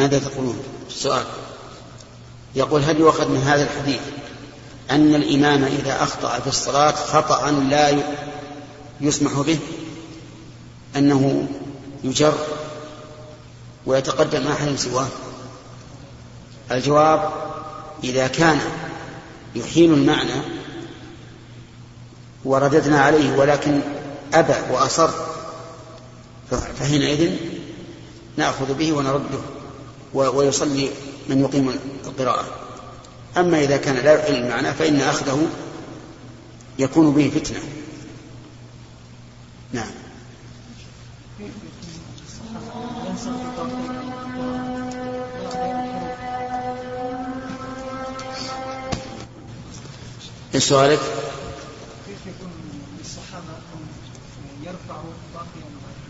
ماذا 0.02 0.18
تقولون؟ 0.18 0.62
السؤال 0.88 1.24
يقول 2.54 2.82
هل 2.82 3.00
يؤخذ 3.00 3.28
من 3.28 3.40
هذا 3.40 3.62
الحديث 3.62 4.00
أن 4.90 5.14
الإمام 5.14 5.64
إذا 5.64 6.02
أخطأ 6.02 6.38
في 6.40 6.46
الصلاة 6.46 6.90
خطأ 6.90 7.50
لا 7.50 8.02
يسمح 9.00 9.32
به؟ 9.32 9.58
أنه 10.96 11.48
يجر 12.04 12.34
ويتقدم 13.86 14.46
أحد 14.46 14.76
سواه؟ 14.76 15.06
الجواب 16.70 17.32
إذا 18.04 18.26
كان 18.26 18.60
يحيل 19.54 19.92
المعنى 19.92 20.42
ورددنا 22.44 23.00
عليه 23.00 23.36
ولكن 23.36 23.80
أبى 24.34 24.72
وأصر 24.72 25.10
فحينئذ 26.50 27.36
نأخذ 28.36 28.74
به 28.74 28.92
ونرده. 28.92 29.51
ويصلي 30.14 30.90
من 31.28 31.40
يقيم 31.40 31.78
القراءة. 32.04 32.44
أما 33.36 33.60
إذا 33.60 33.76
كان 33.76 33.96
لا 33.96 34.12
يحل 34.12 34.34
المعنى 34.34 34.74
فإن 34.74 35.00
أخذه 35.00 35.46
يكون 36.78 37.12
به 37.12 37.30
فتنة. 37.34 37.60
نعم. 39.72 39.90
إيش 50.54 50.64
سؤالك؟ 50.64 51.00
كيف 52.06 52.26
يكون 52.26 52.50
الصحابة 53.00 53.54
يرفعوا 54.62 55.12
باقي 55.34 55.62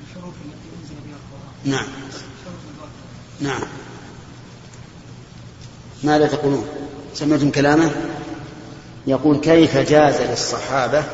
الحروف 0.03 0.35
التي 0.35 0.69
أنزل 0.81 0.95
بها 0.95 1.17
القرآن؟ 1.17 1.71
نعم. 1.71 1.87
نعم. 3.41 3.69
ماذا 6.03 6.27
تقولون؟ 6.27 6.67
سمعتم 7.15 7.51
كلامه؟ 7.51 7.91
يقول 9.07 9.41
كيف 9.41 9.77
جاز 9.77 10.21
للصحابة 10.21 11.05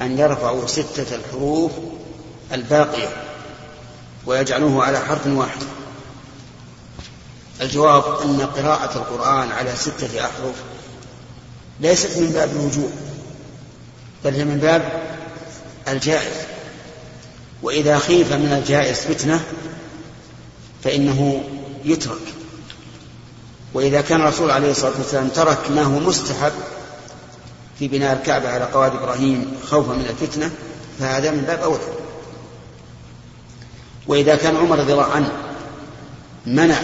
أن 0.00 0.18
يرفعوا 0.18 0.66
ستة 0.66 1.16
الحروف 1.16 1.72
الباقية 2.52 3.08
ويجعلوه 4.26 4.84
على 4.84 4.98
حرف 4.98 5.26
واحد 5.26 5.62
الجواب 7.60 8.04
أن 8.22 8.40
قراءة 8.40 8.96
القرآن 8.96 9.52
على 9.52 9.76
ستة 9.76 10.20
أحرف 10.20 10.54
ليست 11.80 12.18
من 12.18 12.30
باب 12.30 12.50
الوجوب 12.50 12.92
بل 14.24 14.34
هي 14.34 14.44
من 14.44 14.58
باب 14.58 14.82
الجائز 15.88 16.36
وإذا 17.62 17.98
خيف 17.98 18.32
من 18.32 18.52
الجائز 18.52 18.96
فتنة 18.96 19.40
فإنه 20.84 21.44
يترك 21.84 22.41
وإذا 23.74 24.00
كان 24.00 24.20
الرسول 24.20 24.50
عليه 24.50 24.70
الصلاة 24.70 24.92
والسلام 24.98 25.28
ترك 25.28 25.70
ما 25.70 25.82
هو 25.82 25.98
مستحب 25.98 26.52
في 27.78 27.88
بناء 27.88 28.12
الكعبة 28.12 28.48
على 28.48 28.64
قواعد 28.64 28.94
إبراهيم 28.94 29.56
خوفا 29.66 29.92
من 29.92 30.06
الفتنة 30.06 30.50
فهذا 30.98 31.30
من 31.30 31.40
باب 31.40 31.60
أولى. 31.60 31.82
وإذا 34.06 34.36
كان 34.36 34.56
عمر 34.56 34.78
رضي 34.78 34.92
الله 34.92 35.12
عنه 35.12 35.32
منع 36.46 36.80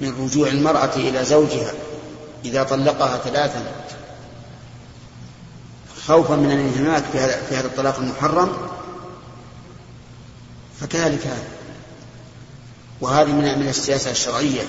من 0.00 0.24
رجوع 0.24 0.48
المرأة 0.48 0.96
إلى 0.96 1.24
زوجها 1.24 1.72
إذا 2.44 2.62
طلقها 2.62 3.18
ثلاثا 3.18 3.64
خوفا 6.06 6.36
من 6.36 6.50
الانهماك 6.50 7.04
في 7.12 7.18
هذا 7.18 7.42
في 7.48 7.56
هذا 7.56 7.66
الطلاق 7.66 7.98
المحرم 7.98 8.52
فكذلك 10.80 11.26
هذا. 11.26 11.48
وهذه 13.00 13.32
من 13.32 13.58
من 13.58 13.68
السياسة 13.68 14.10
الشرعية. 14.10 14.62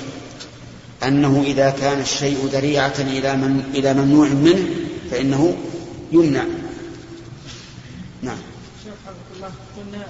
أنه 1.03 1.43
إذا 1.45 1.69
كان 1.69 2.01
الشيء 2.01 2.45
ذريعة 2.45 2.93
إلى 2.99 3.35
من 3.35 3.71
إلى 3.73 3.93
ممنوع 3.93 4.27
منه 4.27 4.65
فإنه 5.11 5.57
يمنع. 6.11 6.43
نعم. 8.21 8.37
شيخ 8.83 8.93
حفظك 9.05 9.35
الله 9.35 9.51
قلنا 9.77 10.05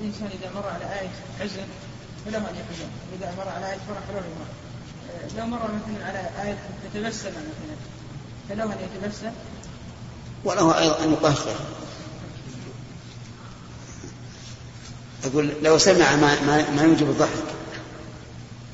الإنسان 0.00 0.26
إذا 0.26 0.50
مر 0.54 0.68
على 0.68 1.00
آية 1.00 1.10
حزن 1.40 1.62
فله 2.26 2.38
أن 2.38 2.54
يحزن 2.54 2.88
إذا 3.20 3.34
مر 3.38 3.48
على 3.48 3.66
آية 3.66 3.78
فرح 3.88 3.98
فله 4.08 4.18
أن 4.18 5.38
لو 5.38 5.46
مر 5.46 5.58
مثلا 5.58 6.06
على 6.06 6.48
آية 6.48 6.58
تتبسم 6.94 7.30
مثلا 7.30 7.76
فله 8.48 8.64
أن 8.64 8.78
يتبسم؟ 8.94 9.32
وله 10.44 10.78
أيضا 10.78 11.04
أن 11.04 11.12
يقهقه 11.12 11.54
أقول 15.24 15.52
لو 15.62 15.78
سمع 15.78 16.16
ما, 16.16 16.40
ما, 16.46 16.70
ما 16.70 16.82
يوجب 16.82 17.10
الضحك 17.10 17.57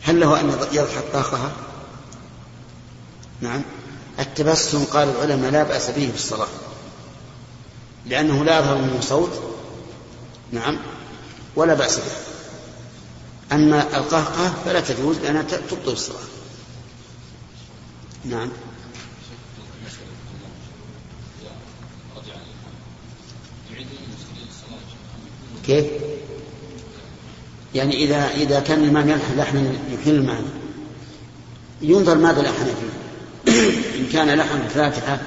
هل 0.04 0.20
له 0.20 0.40
أن 0.40 0.48
يضحك 0.72 1.04
قهقها؟ 1.12 1.52
نعم. 3.40 3.62
التبسم 4.18 4.84
قال 4.84 5.08
العلماء 5.08 5.50
لا 5.50 5.62
بأس 5.62 5.90
به 5.90 6.08
في 6.08 6.14
الصلاة. 6.14 6.48
لأنه 8.06 8.44
لا 8.44 8.58
يظهر 8.58 8.78
منه 8.78 9.00
صوت. 9.00 9.42
نعم. 10.52 10.78
ولا 11.56 11.74
بأس 11.74 11.96
به. 11.96 12.12
أما 13.52 13.96
القهقه 13.96 14.54
فلا 14.64 14.80
تجوز 14.80 15.18
لأنها 15.18 15.42
تبطل 15.42 15.92
الصلاة. 15.92 16.18
نعم. 18.24 18.50
كيف؟ 25.66 26.13
يعني 27.74 28.04
إذا 28.04 28.28
إذا 28.34 28.60
كان 28.60 28.84
الإمام 28.84 29.08
يلحن 29.08 29.38
لحنا 29.38 29.72
يحل 29.92 30.10
المعنى 30.10 30.46
ينظر 31.82 32.14
ماذا 32.14 32.42
لحن 32.42 32.64
فيه. 32.64 32.94
إن 33.98 34.06
كان 34.12 34.38
لحن 34.38 34.60
الفاتحة 34.64 35.18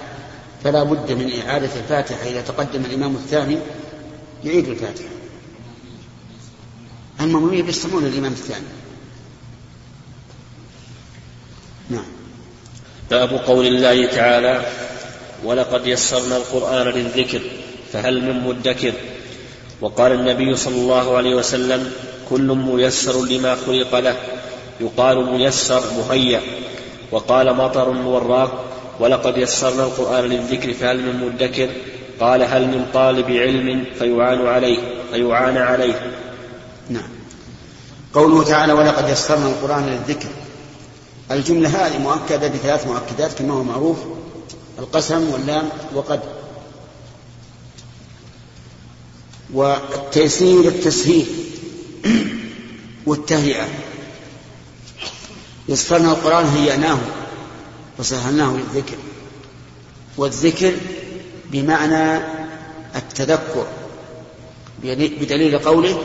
فلا 0.63 0.83
بد 0.83 1.11
من 1.11 1.31
إعادة 1.41 1.69
الفاتحة 1.75 2.29
إذا 2.29 2.41
تقدم 2.41 2.85
الإمام 2.85 3.15
الثاني 3.15 3.57
يعيد 4.43 4.67
الفاتحة. 4.67 5.09
المأمومية 7.21 7.63
يستمعون 7.63 8.03
للإمام 8.03 8.31
الثاني. 8.31 8.65
نعم. 11.89 12.05
باب 13.09 13.29
قول 13.29 13.67
الله 13.67 14.05
تعالى 14.05 14.65
ولقد 15.43 15.87
يسرنا 15.87 16.37
القرآن 16.37 16.87
للذكر 16.87 17.41
فهل 17.93 18.21
من 18.21 18.43
مدكر؟ 18.43 18.93
وقال 19.81 20.11
النبي 20.11 20.55
صلى 20.55 20.75
الله 20.75 21.17
عليه 21.17 21.35
وسلم 21.35 21.91
كل 22.29 22.47
ميسر 22.47 23.25
لما 23.25 23.55
خلق 23.55 23.99
له. 23.99 24.17
يقال 24.81 25.25
ميسر 25.25 25.83
مهيأ. 25.97 26.41
وقال 27.11 27.55
مطر 27.55 27.89
وراق 27.89 28.63
ولقد 28.99 29.37
يسرنا 29.37 29.83
القرآن 29.83 30.23
للذكر 30.23 30.73
فهل 30.73 30.97
من 30.97 31.25
مدكر؟ 31.25 31.69
قال 32.19 32.43
هل 32.43 32.67
من 32.67 32.85
طالب 32.93 33.31
علم 33.31 33.85
فيعان 33.99 34.47
عليه 34.47 34.77
فيعان 35.11 35.57
عليه. 35.57 36.13
نعم. 36.89 37.09
قوله 38.13 38.43
تعالى 38.43 38.73
ولقد 38.73 39.09
يسرنا 39.09 39.47
القرآن 39.47 39.85
للذكر. 39.85 40.29
الجملة 41.31 41.69
هذه 41.69 41.97
مؤكدة 41.97 42.47
بثلاث 42.47 42.87
مؤكدات 42.87 43.33
كما 43.33 43.53
هو 43.53 43.63
معروف. 43.63 43.97
القسم 44.79 45.29
واللام 45.29 45.69
وقد. 45.95 46.19
والتيسير 49.53 50.59
التسهيل. 50.59 51.27
والتهيئة. 53.05 53.67
يسرنا 55.69 56.11
القرآن 56.11 56.45
هيئناه 56.45 56.97
وسهلناه 57.99 58.57
للذكر. 58.57 58.97
والذكر 60.17 60.73
بمعنى 61.51 62.21
التذكر 62.95 63.67
بدليل 64.83 65.59
قوله 65.59 66.03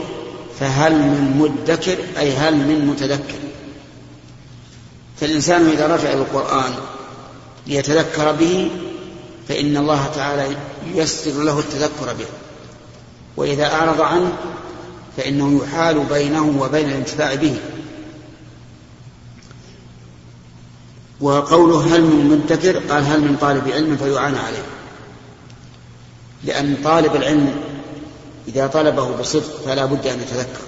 فهل 0.60 0.92
من 0.92 1.36
مدكر 1.38 1.98
أي 2.18 2.32
هل 2.32 2.56
من 2.56 2.86
متذكر. 2.86 3.38
فالإنسان 5.20 5.68
إذا 5.68 5.86
رجع 5.86 6.12
إلى 6.12 6.20
القرآن 6.20 6.72
ليتذكر 7.66 8.32
به 8.32 8.70
فإن 9.48 9.76
الله 9.76 10.06
تعالى 10.14 10.56
ييسر 10.94 11.42
له 11.42 11.58
التذكر 11.58 12.12
به. 12.12 12.26
وإذا 13.36 13.66
أعرض 13.66 14.00
عنه 14.00 14.32
فإنه 15.16 15.64
يحال 15.64 16.04
بينه 16.04 16.62
وبين 16.62 16.88
الانتفاع 16.88 17.34
به. 17.34 17.56
وقوله 21.20 21.96
هل 21.96 22.02
من 22.02 22.26
مدكر؟ 22.26 22.78
قال 22.78 23.04
هل 23.04 23.20
من 23.20 23.36
طالب 23.40 23.68
علم؟ 23.68 23.96
فيعان 23.96 24.34
عليه. 24.34 24.64
لأن 26.44 26.76
طالب 26.84 27.16
العلم 27.16 27.54
إذا 28.48 28.66
طلبه 28.66 29.16
بصدق 29.16 29.60
فلا 29.64 29.84
بد 29.84 30.06
أن 30.06 30.20
يتذكر. 30.20 30.62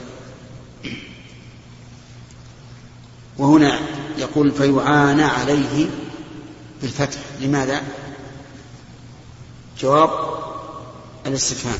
وهنا 3.38 3.78
يقول 4.18 4.52
فيعان 4.52 5.20
عليه 5.20 5.87
بالفتح. 6.83 7.20
لماذا؟ 7.40 7.83
جواب 9.80 10.11
الاستفهام. 11.26 11.78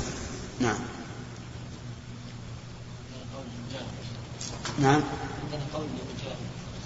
نعم. 0.61 0.79
نعم. 4.79 5.01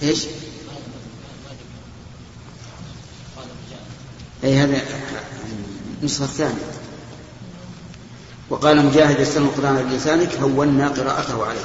إيش؟ 0.02 0.26
أي 4.44 4.58
هذا 4.58 4.82
النسخه 6.00 6.24
الثانية 6.24 6.72
وقال 8.50 8.86
مجاهد 8.86 9.20
يستلم 9.20 9.44
القرآن 9.44 9.88
بلسانك 9.88 10.36
هونا 10.36 10.88
قراءته 10.88 11.46
عليه. 11.46 11.64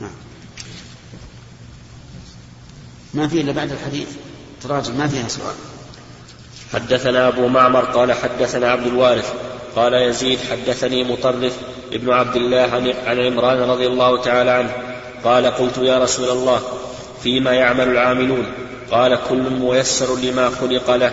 نعم. 0.00 0.10
ما 3.14 3.28
في 3.28 3.40
إلا 3.40 3.52
بعد 3.52 3.72
الحديث. 3.72 4.08
تراجم 4.62 4.98
ما 4.98 5.08
فيها 5.08 5.28
سؤال. 5.28 5.54
حدثنا 6.72 7.28
أبو 7.28 7.48
معمر 7.48 7.84
قال 7.84 8.12
حدثنا 8.12 8.70
عبد 8.70 8.86
الوارث 8.86 9.47
قال 9.76 9.94
يزيد 9.94 10.38
حدثني 10.50 11.04
مطرف 11.04 11.56
ابن 11.92 12.12
عبد 12.12 12.36
الله 12.36 12.94
عن 13.06 13.20
عمران 13.20 13.70
رضي 13.70 13.86
الله 13.86 14.22
تعالى 14.22 14.50
عنه 14.50 14.72
قال 15.24 15.46
قلت 15.46 15.78
يا 15.78 15.98
رسول 15.98 16.28
الله 16.28 16.62
فيما 17.22 17.52
يعمل 17.52 17.88
العاملون؟ 17.88 18.46
قال 18.90 19.18
كل 19.28 19.50
ميسر 19.50 20.16
لما 20.16 20.50
خلق 20.50 20.90
له. 20.96 21.12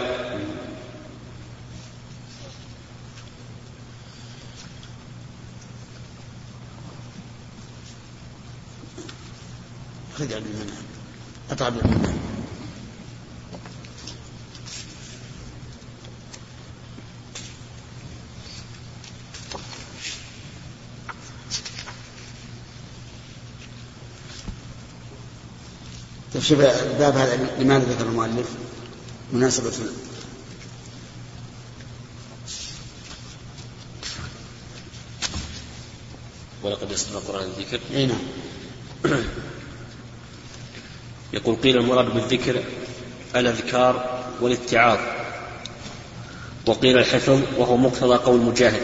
خذ 10.18 10.34
عبد 10.34 10.46
المنعم. 10.46 10.86
أطع 11.52 11.66
عبد 11.66 11.78
المنعم. 11.78 12.35
شوف 26.50 26.60
الباب 26.60 27.18
هذا 27.18 27.50
لماذا 27.60 27.86
ذكر 27.86 28.06
المؤلف؟ 28.06 28.48
مناسبة. 29.34 29.72
ولقد 36.64 36.92
يسر 36.92 37.18
القرآن 37.18 37.44
الذكر. 37.44 37.80
أي 37.94 38.06
نعم. 38.06 38.18
يقول 41.34 41.56
قيل 41.56 41.78
المراد 41.78 42.14
بالذكر 42.14 42.64
الأذكار 43.36 44.24
والاتعاظ. 44.42 45.00
وقيل 46.66 46.98
الحفظ 46.98 47.42
وهو 47.58 47.78
مقتضى 47.78 48.16
قول 48.16 48.40
مجاهد 48.42 48.82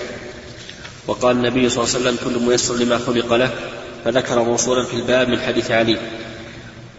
وقال 1.08 1.36
النبي 1.36 1.70
صلى 1.70 1.84
الله 1.84 1.96
عليه 1.96 2.06
وسلم 2.06 2.18
كل 2.24 2.46
ميسر 2.46 2.76
لما 2.76 2.98
خلق 2.98 3.34
له 3.34 3.54
فذكر 4.06 4.44
موصولا 4.44 4.86
في 4.86 4.94
الباب 4.94 5.28
من 5.28 5.42
حديث 5.42 5.72
علي. 5.72 5.98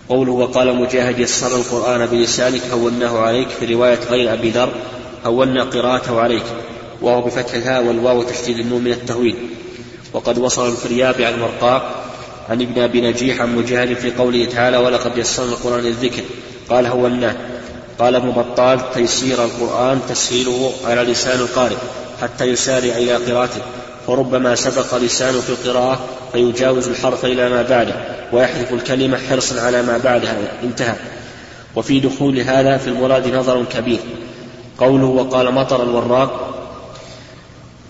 قوله 0.08 0.32
وقال 0.32 0.76
مجاهد 0.76 1.18
يسر 1.18 1.56
القرآن 1.56 2.06
بلسانك 2.06 2.62
هوناه 2.72 3.18
عليك 3.18 3.48
في 3.48 3.74
رواية 3.74 3.98
غير 4.10 4.32
أبي 4.32 4.50
ذر 4.50 4.72
هونا 5.26 5.64
قراءته 5.64 6.20
عليك 6.20 6.44
وهو 7.02 7.22
بفتح 7.22 7.54
الهاء 7.54 7.84
والواو 7.84 8.18
وتشديد 8.18 8.58
النون 8.58 8.84
من 8.84 8.92
التهويل. 8.92 9.36
وقد 10.12 10.38
وصل 10.38 10.70
الفريابي 10.72 11.24
عن 11.24 11.40
ورقاء 11.42 12.04
عن 12.50 12.62
ابن 12.62 12.82
أبي 12.82 13.00
نجيح 13.00 13.40
عن 13.40 13.56
مجاهد 13.56 13.94
في 13.96 14.10
قوله 14.10 14.44
تعالى 14.44 14.76
ولقد 14.76 15.18
يسرنا 15.18 15.52
القرآن 15.52 15.80
للذكر 15.80 16.22
قال 16.70 16.86
هوناه 16.86 17.36
قال 17.98 18.14
ابن 18.14 18.30
بطال 18.30 18.80
تيسير 18.94 19.44
القرآن 19.44 20.00
تسهيله 20.08 20.72
على 20.84 21.02
لسان 21.02 21.40
القارئ 21.40 21.76
حتى 22.22 22.44
يسارع 22.44 22.96
إلى 22.96 23.14
قراءته 23.14 23.60
فربما 24.06 24.54
سبق 24.54 24.94
لسانه 24.94 25.40
في 25.40 25.50
القراءة 25.50 26.00
فيجاوز 26.32 26.88
الحرف 26.88 27.24
إلى 27.24 27.48
ما 27.48 27.62
بعده 27.62 27.94
ويحذف 28.32 28.72
الكلمة 28.72 29.18
حرصا 29.18 29.60
على 29.60 29.82
ما 29.82 29.98
بعدها 29.98 30.36
انتهى. 30.62 30.94
وفي 31.76 32.00
دخول 32.00 32.38
هذا 32.38 32.76
في 32.76 32.88
المراد 32.88 33.34
نظر 33.34 33.64
كبير. 33.64 33.98
قوله 34.78 35.06
وقال 35.06 35.54
مطر 35.54 35.82
الوراق 35.82 36.48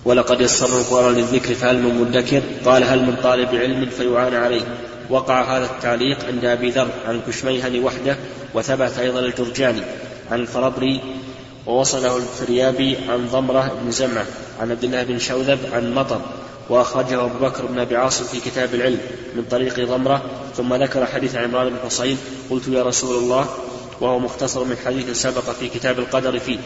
ولقد 0.05 0.40
يسرنا 0.40 0.81
القرآن 0.81 1.14
للذكر 1.14 1.55
فهل 1.55 1.83
من 1.83 2.01
مدكر؟ 2.01 2.42
قال 2.64 2.85
هل 2.85 3.03
من 3.03 3.16
طالب 3.22 3.55
علم 3.55 3.87
فيعان 3.87 4.35
عليه. 4.35 4.62
وقع 5.11 5.57
هذا 5.57 5.64
التعليق 5.64 6.18
عند 6.29 6.44
أبي 6.44 6.70
ذر 6.70 6.88
عن 7.09 7.20
كشميهن 7.29 7.85
وحده 7.85 8.16
وثبت 8.55 8.98
أيضا 8.98 9.20
الجرجاني 9.20 9.83
عن 10.31 10.40
الفربري 10.40 11.01
ووصله 11.66 12.16
الفريابي 12.16 12.96
عن 13.09 13.29
ضمرة 13.33 13.72
بن 13.83 13.90
زمعة 13.90 14.27
عن 14.61 14.70
عبد 14.70 14.85
الله 14.85 15.03
بن 15.03 15.18
شوذب 15.18 15.59
عن 15.72 15.94
مطر 15.94 16.20
وأخرجه 16.68 17.25
أبو 17.25 17.46
بكر 17.46 17.66
بن 17.66 17.79
أبي 17.79 17.96
عاصم 17.96 18.25
في 18.25 18.40
كتاب 18.40 18.75
العلم 18.75 19.01
من 19.37 19.44
طريق 19.51 19.88
ضمرة 19.88 20.22
ثم 20.57 20.75
ذكر 20.75 21.07
حديث 21.07 21.37
عمران 21.37 21.68
بن 21.68 21.77
حصين 21.85 22.18
قلت 22.51 22.68
يا 22.68 22.83
رسول 22.83 23.16
الله 23.16 23.48
وهو 24.01 24.18
مختصر 24.18 24.64
من 24.64 24.77
حديث 24.85 25.22
سبق 25.22 25.51
في 25.51 25.68
كتاب 25.68 25.98
القدر 25.98 26.38
فيه. 26.38 26.59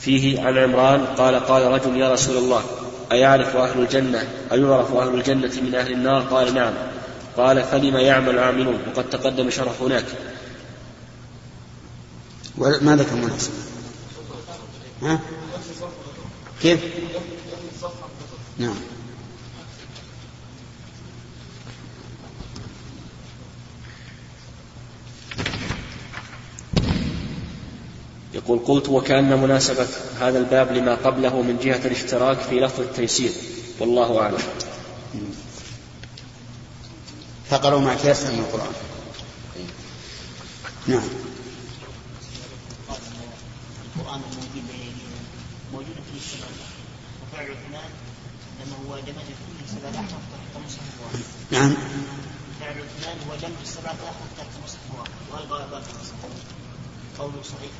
فيه 0.00 0.40
عن 0.40 0.58
عمران 0.58 1.06
قال 1.06 1.34
قال 1.34 1.62
رجل 1.62 1.96
يا 1.96 2.12
رسول 2.12 2.36
الله 2.36 2.62
أيعرف 3.12 3.56
أهل 3.56 3.80
الجنة 3.80 4.28
أيعرف 4.52 4.94
أهل 4.94 5.14
الجنة 5.14 5.52
من 5.62 5.74
أهل 5.74 5.92
النار؟ 5.92 6.22
قال 6.22 6.54
نعم. 6.54 6.72
قال 7.36 7.64
فلم 7.64 7.96
يعمل 7.96 8.30
العاملون 8.30 8.78
وقد 8.90 9.10
تقدم 9.10 9.50
شرح 9.50 9.72
هناك. 9.80 10.04
ما 12.58 12.96
ذكر 12.96 13.16
مناسبة 13.16 13.54
ها؟ 15.02 15.20
كيف؟ 16.62 16.80
نعم. 18.58 18.74
يقول 28.34 28.58
قلت 28.58 28.88
وكأن 28.88 29.40
مناسبة 29.40 29.86
هذا 30.20 30.38
الباب 30.38 30.72
لما 30.72 30.94
قبله 30.94 31.42
من 31.42 31.58
جهة 31.62 31.86
الاشتراك 31.86 32.38
في 32.38 32.60
لفظ 32.60 32.80
التيسير. 32.80 33.32
والله 33.80 34.20
أعلم. 34.20 34.38
فقروا 37.50 37.80
ما 37.80 37.94
تيسر 37.94 38.32
من 38.32 38.38
القرآن. 38.38 38.72
نعم 40.86 41.02
القرآن 43.96 44.20
الموجود 44.30 44.64
بين 44.68 44.92
واحد 51.04 51.20
نعم. 51.50 51.74
فعل 52.60 53.16
هو 53.28 53.34
السبعة 53.62 53.94
تحت 54.38 54.48
واحد 54.92 55.08
قوله 57.18 57.42
صحيح 57.42 57.70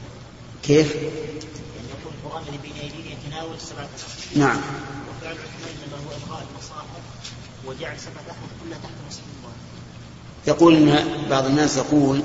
كيف؟ 0.62 0.94
يعني 0.94 1.88
يكون 2.00 2.12
القرآن 2.24 2.42
الذي 2.42 2.58
بين 2.62 2.72
يتناول 3.06 3.54
نعم. 4.36 4.60
وفعل 5.10 5.36
هو 6.06 6.12
المصاحف 6.50 7.02
وجعل 7.66 8.00
سبعة 8.00 8.36
كلها 8.64 8.78
تحت 8.78 8.92
مصحف 9.08 9.22
يقول 10.46 10.74
إن 10.74 11.28
بعض 11.30 11.44
الناس 11.44 11.76
يقول 11.76 12.22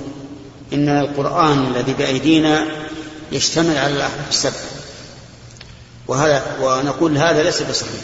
إن 0.74 0.90
القرآن 0.90 1.68
الذي 1.68 1.94
بأيدينا 1.94 2.68
يشتمل 3.32 3.78
على 3.78 3.94
الأحرف 3.94 4.30
السبع 4.30 4.77
وهذا 6.08 6.44
ونقول 6.62 7.18
هذا 7.18 7.44
ليس 7.44 7.62
بصحيح. 7.62 8.02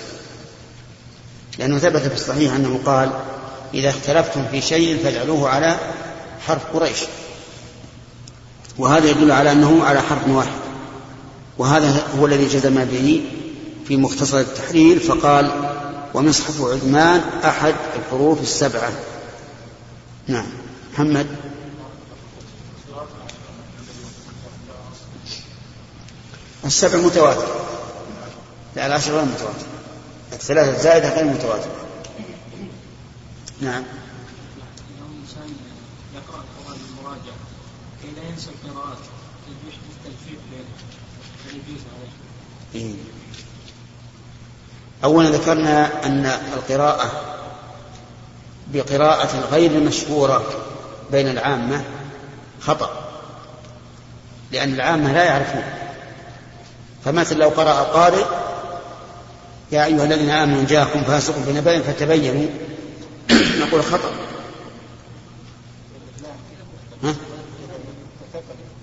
لأنه 1.59 1.79
ثبت 1.79 2.01
في 2.01 2.13
الصحيح 2.13 2.53
أنه 2.53 2.79
قال 2.85 3.11
إذا 3.73 3.89
اختلفتم 3.89 4.45
في 4.51 4.61
شيء 4.61 5.03
فاجعلوه 5.03 5.49
على 5.49 5.77
حرف 6.47 6.61
قريش. 6.73 6.99
وهذا 8.77 9.09
يدل 9.09 9.31
على 9.31 9.51
أنه 9.51 9.83
على 9.83 10.01
حرف 10.01 10.27
واحد. 10.27 10.51
وهذا 11.57 12.07
هو 12.19 12.25
الذي 12.25 12.47
جزم 12.47 12.85
به 12.85 13.21
في 13.87 13.97
مختصر 13.97 14.39
التحرير 14.39 14.99
فقال 14.99 15.51
ومصحف 16.13 16.61
عثمان 16.61 17.21
أحد 17.43 17.75
الحروف 17.95 18.41
السبعة. 18.41 18.91
نعم. 20.27 20.45
محمد؟ 20.93 21.27
السبع 26.65 26.97
متواتر. 26.97 27.62
لا 28.75 28.85
العشر 28.85 29.11
غير 29.11 29.25
متواتر. 29.25 29.65
الثلاثة 30.33 30.71
الزائدة 30.71 31.15
غير 31.15 31.25
متواترة. 31.25 31.75
نعم. 33.61 33.83
ينسى 38.33 38.49
القراءات 38.49 38.97
يحدث 39.67 39.95
تلفيق 40.05 40.39
بينهم 42.73 42.97
أولا 45.03 45.29
ذكرنا 45.29 46.05
أن 46.05 46.25
القراءة 46.53 47.11
بقراءة 48.67 49.39
غير 49.51 49.71
المشهورة 49.71 50.43
بين 51.11 51.27
العامة 51.27 51.83
خطأ 52.61 53.09
لأن 54.51 54.73
العامة 54.73 55.13
لا 55.13 55.23
يعرفون. 55.23 55.63
فمثل 57.05 57.37
لو 57.37 57.49
قرأ 57.49 57.73
قارئ 57.73 58.25
يا 59.73 59.85
أيها 59.85 60.05
الذين 60.05 60.29
آمنوا 60.29 60.63
جاءكم 60.63 61.03
فاسق 61.03 61.35
بنبأ 61.47 61.81
فتبينوا. 61.81 62.47
نقول 63.61 63.83
خطأ. 63.83 64.11
ها؟ 67.03 67.15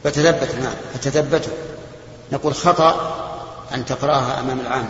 فتثبت 0.04 0.54
نعم 0.62 0.74
فتثبتوا. 0.94 1.52
نقول 2.32 2.54
خطأ 2.54 3.16
أن 3.74 3.84
تقرأها 3.84 4.40
أمام 4.40 4.60
العامة. 4.60 4.88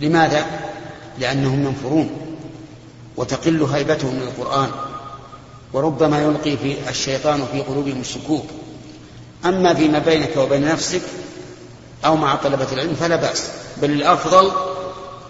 لماذا؟ 0.00 0.46
لأنهم 1.18 1.64
ينفرون 1.64 2.36
وتقل 3.16 3.62
هيبتهم 3.62 4.14
من 4.14 4.22
القرآن 4.22 4.70
وربما 5.72 6.22
يلقي 6.22 6.56
في 6.56 6.88
الشيطان 6.88 7.46
في 7.52 7.60
قلوبهم 7.60 8.00
الشكوك 8.00 8.46
أما 9.44 9.74
فيما 9.74 9.98
بينك 9.98 10.36
وبين 10.36 10.64
نفسك 10.64 11.02
أو 12.04 12.16
مع 12.16 12.34
طلبة 12.34 12.66
العلم 12.72 12.94
فلا 12.94 13.16
بأس 13.16 13.50
بل 13.76 13.90
الأفضل 13.90 14.52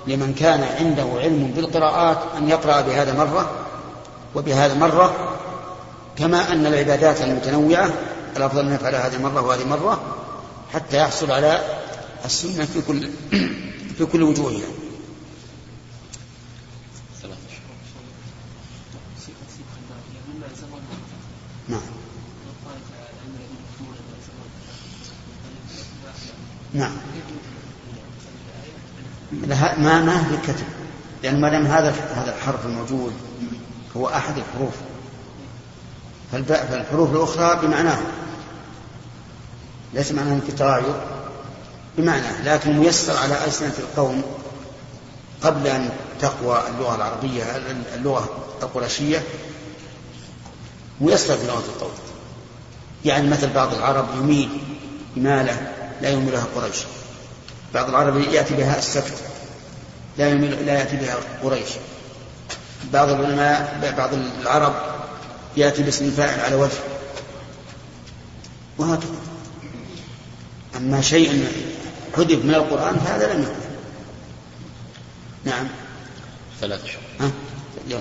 لمن 0.06 0.34
كان 0.34 0.64
عنده 0.78 1.20
علم 1.20 1.52
بالقراءات 1.56 2.18
أن 2.38 2.48
يقرأ 2.48 2.80
بهذا 2.80 3.14
مرة 3.14 3.50
وبهذا 4.34 4.74
مرة 4.74 5.34
كما 6.16 6.52
أن 6.52 6.66
العبادات 6.66 7.20
المتنوعة 7.20 7.90
الأفضل 8.36 8.60
أن 8.60 8.74
يفعل 8.74 8.94
هذه 8.94 9.22
مرة 9.22 9.40
وهذه 9.40 9.64
مرة 9.64 10.00
حتى 10.72 10.96
يحصل 10.96 11.30
على 11.30 11.58
السنة 12.24 12.64
في 12.64 12.82
كل 12.82 13.08
في 13.98 14.04
كل 14.12 14.22
وجوهها. 14.22 14.83
نعم. 26.74 26.92
ما 29.78 30.00
ما 30.00 30.24
في 30.24 30.34
الكتب. 30.34 30.66
لأن 31.22 31.40
ما 31.40 31.48
دام 31.48 31.66
هذا 31.66 31.90
هذا 31.90 32.34
الحرف 32.36 32.66
الموجود 32.66 33.12
هو 33.96 34.08
أحد 34.08 34.34
الحروف. 34.38 34.74
فالحروف 36.32 37.12
الأخرى 37.12 37.66
بمعناه. 37.66 37.98
ليس 39.94 40.12
معناه 40.12 40.40
في 40.46 40.52
تغاير 40.52 41.00
بمعناه 41.98 42.42
لكن 42.42 42.78
ميسر 42.78 43.16
على 43.16 43.44
ألسنة 43.44 43.72
القوم 43.78 44.22
قبل 45.42 45.66
أن 45.66 45.90
تقوى 46.20 46.62
اللغة 46.68 46.96
العربية 46.96 47.42
اللغة 47.94 48.28
القرشية 48.62 49.22
ميسر 51.00 51.36
في 51.36 51.46
لغة 51.46 51.64
القوم. 51.66 51.90
يعني 53.04 53.28
مثل 53.28 53.52
بعض 53.52 53.74
العرب 53.74 54.06
يميل 54.16 54.60
إمالة 55.16 55.73
لا 56.04 56.10
يميلها 56.10 56.46
قريش. 56.56 56.76
بعض 57.74 57.88
العرب 57.88 58.20
يأتي 58.20 58.54
بها 58.54 58.78
السكت 58.78 59.14
لا 60.18 60.28
يميل 60.28 60.66
لا 60.66 60.78
يأتي 60.78 60.96
بها 60.96 61.16
قريش. 61.42 61.68
بعض 62.92 63.08
العلماء 63.08 63.94
بعض 63.98 64.14
العرب 64.14 64.74
يأتي 65.56 65.82
باسم 65.82 66.04
الفاعل 66.04 66.40
على 66.40 66.54
وجه. 66.54 66.78
وهكذا. 68.78 69.16
أما 70.76 71.00
شيء 71.00 71.48
حذف 72.16 72.44
من 72.44 72.54
القرآن 72.54 72.98
فهذا 72.98 73.34
لم 73.34 73.42
يحذف 73.42 73.64
نعم. 75.44 75.66
ثلاث 76.60 76.80
ها؟ 77.20 77.30
يلا. 77.88 78.00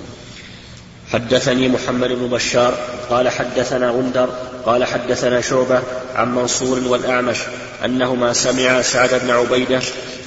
حدثني 1.13 1.67
محمد 1.67 2.09
بن 2.09 2.27
بشار 2.27 2.73
قال 3.09 3.29
حدثنا 3.29 3.89
غندر 3.89 4.29
قال 4.65 4.83
حدثنا 4.83 5.41
شعبة 5.41 5.81
عن 6.15 6.35
منصور 6.35 6.79
والأعمش 6.87 7.37
أنهما 7.85 8.33
سمعا 8.33 8.81
سعد 8.81 9.09
بن 9.23 9.31
عبيدة 9.31 9.81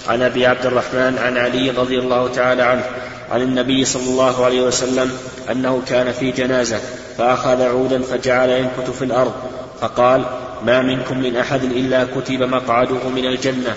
عن 0.09 0.23
أبي 0.23 0.47
عبد 0.47 0.67
الرحمن 0.67 1.19
عن 1.19 1.37
علي 1.37 1.71
رضي 1.71 1.99
الله 1.99 2.29
تعالى 2.29 2.63
عنه 2.63 2.85
عن 3.31 3.43
النبي 3.43 3.85
صلى 3.85 4.03
الله 4.03 4.45
عليه 4.45 4.61
وسلم 4.61 5.13
أنه 5.51 5.83
كان 5.89 6.13
في 6.13 6.31
جنازة 6.31 6.81
فأخذ 7.19 7.63
عودا 7.63 8.03
فجعل 8.03 8.51
ينكت 8.51 8.91
في 8.99 9.05
الأرض 9.05 9.33
فقال 9.81 10.25
ما 10.67 10.83
منكم 10.83 11.19
من 11.19 11.37
أحد 11.37 11.63
إلا 11.63 12.05
كتب 12.05 12.43
مقعده 12.43 13.09
من 13.17 13.27
الجنة 13.27 13.75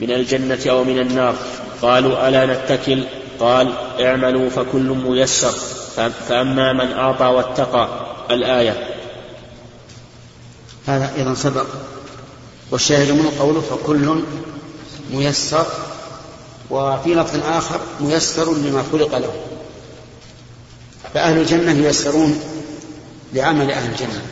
من 0.00 0.10
الجنة 0.10 0.60
أو 0.70 0.84
من 0.84 0.98
النار 0.98 1.34
قالوا 1.82 2.28
ألا 2.28 2.46
نتكل؟ 2.46 3.02
قال 3.40 3.72
اعملوا 4.00 4.50
فكل 4.50 4.96
ميسر 5.06 5.54
فأما 5.96 6.72
من 6.72 6.92
أعطى 6.92 7.24
واتقى 7.24 7.88
الآية. 8.30 8.94
هذا 10.86 11.12
أيضا 11.16 11.34
سبق. 11.34 11.66
والشاهد 12.70 13.10
من 13.10 13.30
قوله 13.38 13.60
فكل 13.60 14.22
ميسر 15.12 15.66
وفي 16.70 17.14
لفظ 17.14 17.46
آخر 17.46 17.80
ميسر 18.00 18.54
لما 18.54 18.84
خلق 18.92 19.18
له. 19.18 19.32
فأهل 21.14 21.38
الجنة 21.38 21.86
ييسرون 21.86 22.40
لعمل 23.32 23.70
أهل 23.70 23.90
الجنة 23.90 24.22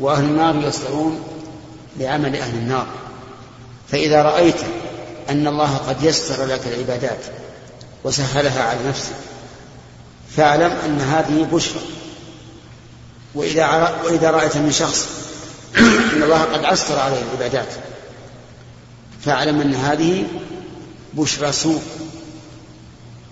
وأهل 0.00 0.24
النار 0.24 0.56
ييسرون 0.56 1.22
لعمل 1.98 2.36
أهل 2.36 2.54
النار. 2.54 2.86
فإذا 3.88 4.22
رأيت 4.22 4.60
أن 5.30 5.46
الله 5.46 5.76
قد 5.76 6.02
يسر 6.02 6.44
لك 6.44 6.60
العبادات 6.66 7.24
وسهلها 8.04 8.62
على 8.62 8.78
نفسك 8.88 9.31
فاعلم 10.36 10.72
أن 10.84 11.00
هذه 11.00 11.48
بشرى. 11.52 11.82
وإذا 13.34 14.00
وإذا 14.04 14.30
رأيت 14.30 14.56
من 14.56 14.72
شخص 14.72 15.08
أن 15.78 16.22
الله 16.22 16.42
قد 16.42 16.64
عسر 16.64 16.98
عليه 16.98 17.22
العبادات 17.22 17.68
فاعلم 19.24 19.60
أن 19.60 19.74
هذه 19.74 20.24
بشرى 21.14 21.52
سوء 21.52 21.82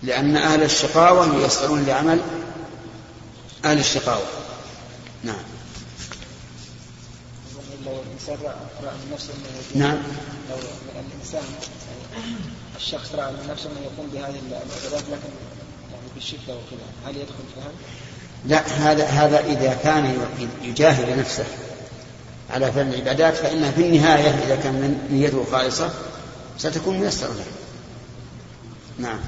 لأن 0.02 0.36
أهل 0.36 0.62
الشقاوة 0.62 1.42
ييسرون 1.42 1.84
لعمل 1.84 2.20
أهل 3.64 3.78
الشقاوة. 3.78 4.24
نعم. 5.24 5.42
لو 7.86 7.92
الإنسان 8.06 8.36
رأى 8.82 8.94
من 8.94 9.12
نفسه 9.12 9.32
أنه 9.76 9.86
نعم. 9.86 9.98
لو 10.50 10.56
الإنسان 11.08 11.42
الشخص 12.76 13.14
رأى 13.14 13.32
من 13.32 13.48
نفسه 13.50 13.70
أنه 13.70 13.80
يقوم 13.80 14.10
بهذه 14.12 14.40
العبادات 14.48 15.02
لكن 15.10 15.32
بالشدة 16.20 16.54
وكذا. 16.54 16.86
هل 17.06 17.16
يدخل 17.16 17.44
في 17.54 17.60
هذا؟ 17.60 17.72
لا 18.46 18.60
هذا 18.68 19.04
هذا 19.04 19.44
إذا 19.44 19.74
كان 19.74 20.26
يجاهد 20.62 21.18
نفسه 21.18 21.44
على 22.50 22.72
فعل 22.72 22.88
العبادات 22.88 23.34
فإنها 23.34 23.70
في 23.70 23.80
النهاية 23.80 24.28
إذا 24.28 24.56
كان 24.56 25.06
نيته 25.10 25.44
خالصة 25.52 25.90
ستكون 26.58 26.98
ميسرة 26.98 27.28
له 27.28 27.44
نعم. 28.98 29.18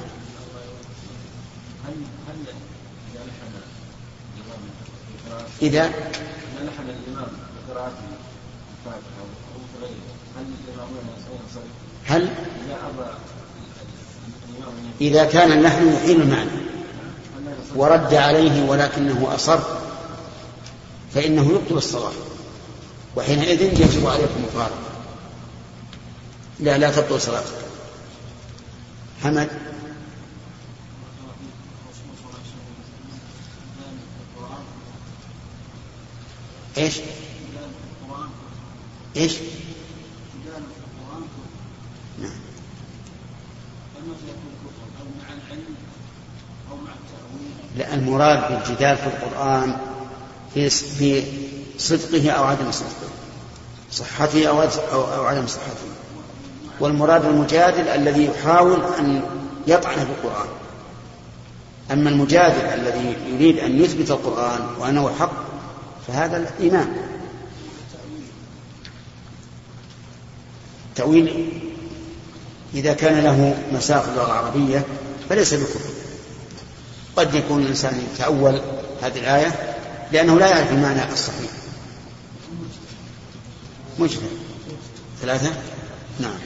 هل 1.87 1.95
هل 2.29 2.37
إذا 5.63 5.89
لحن 5.89 6.89
الإمام 6.89 7.29
بقراءته 7.69 8.03
الفاتحة 8.87 9.21
أو 9.21 9.63
هل؟ 12.07 12.23
هل 12.23 12.29
إذا 15.01 15.25
كان 15.25 15.53
اللحن 15.53 15.93
يحيل 15.93 16.21
المعنى. 16.21 16.62
ورد 17.77 18.15
عليه 18.15 18.71
ولكنه 18.71 19.35
أصر 19.35 19.59
فإنه 21.15 21.53
يبطل 21.53 21.77
الصلاة 21.77 22.13
وحينئذ 23.17 23.63
يجب 23.63 24.07
عليكم 24.07 24.45
الطهارة 24.45 24.79
لا 26.61 26.79
لا 26.79 26.91
تبطل 26.91 27.21
صلاتك 27.21 27.63
حمد 29.23 29.49
إيش؟ 36.77 37.01
إيش؟ 39.17 39.33
نعم 42.19 42.33
المراد 47.93 48.49
بالجدال 48.49 48.97
في 48.97 49.07
القرآن 49.07 49.77
في 50.55 51.23
صدقه 51.79 52.31
أو 52.31 52.45
عدم 52.45 52.71
صدقه. 52.71 53.13
صحته 53.93 54.47
أو 54.47 54.63
أو 54.93 55.25
عدم 55.25 55.47
صحته. 55.47 55.89
والمراد 56.81 57.25
المجادل 57.25 57.89
الذي 57.89 58.27
يحاول 58.27 58.81
أن 58.99 59.23
يطعن 59.67 59.97
في 59.97 60.11
القرآن. 60.11 60.49
أما 61.91 62.11
المجادل 62.11 62.81
الذي 62.81 63.17
يريد 63.27 63.59
أن 63.59 63.85
يثبت 63.85 64.11
القرآن 64.11 64.61
وأنه 64.79 65.11
حق 65.21 65.33
فهذا 66.09 66.37
الإمام 66.37 66.97
تأويل 70.95 71.49
إذا 72.75 72.93
كان 72.93 73.25
له 73.25 73.57
مساق 73.73 74.09
اللغة 74.09 74.27
العربية 74.27 74.85
فليس 75.29 75.55
بكفر. 75.55 75.92
قد 77.17 77.35
يكون 77.35 77.63
الإنسان 77.63 78.03
يتأول 78.15 78.61
هذه 79.03 79.19
الآية 79.19 79.77
لأنه 80.13 80.39
لا 80.39 80.47
يعرف 80.47 80.73
المعنى 80.73 81.13
الصحيح. 81.13 81.51
مجمل. 83.99 84.29
ثلاثة؟ 85.23 85.53
نعم. 86.21 86.39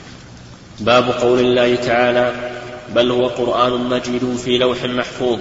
باب 0.80 1.10
قول 1.10 1.40
الله 1.40 1.76
تعالى 1.76 2.52
بل 2.94 3.10
هو 3.10 3.26
قرآن 3.26 3.72
مجيد 3.72 4.36
في 4.36 4.58
لوح 4.58 4.84
محفوظ 4.84 5.38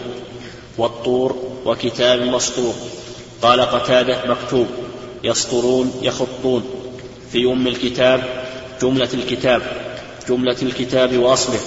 والطور 0.77 1.35
وكتاب 1.65 2.21
مسطور. 2.21 2.73
قال 3.41 3.61
قتادة 3.61 4.25
مكتوب 4.27 4.67
يسطرون 5.23 5.93
يخطون. 6.01 6.63
في 7.31 7.45
أم 7.45 7.67
الكتاب 7.67 8.23
جملة 8.81 9.09
الكتاب 9.13 9.61
جملة 10.29 10.57
الكتاب 10.61 11.17
وأصله. 11.17 11.59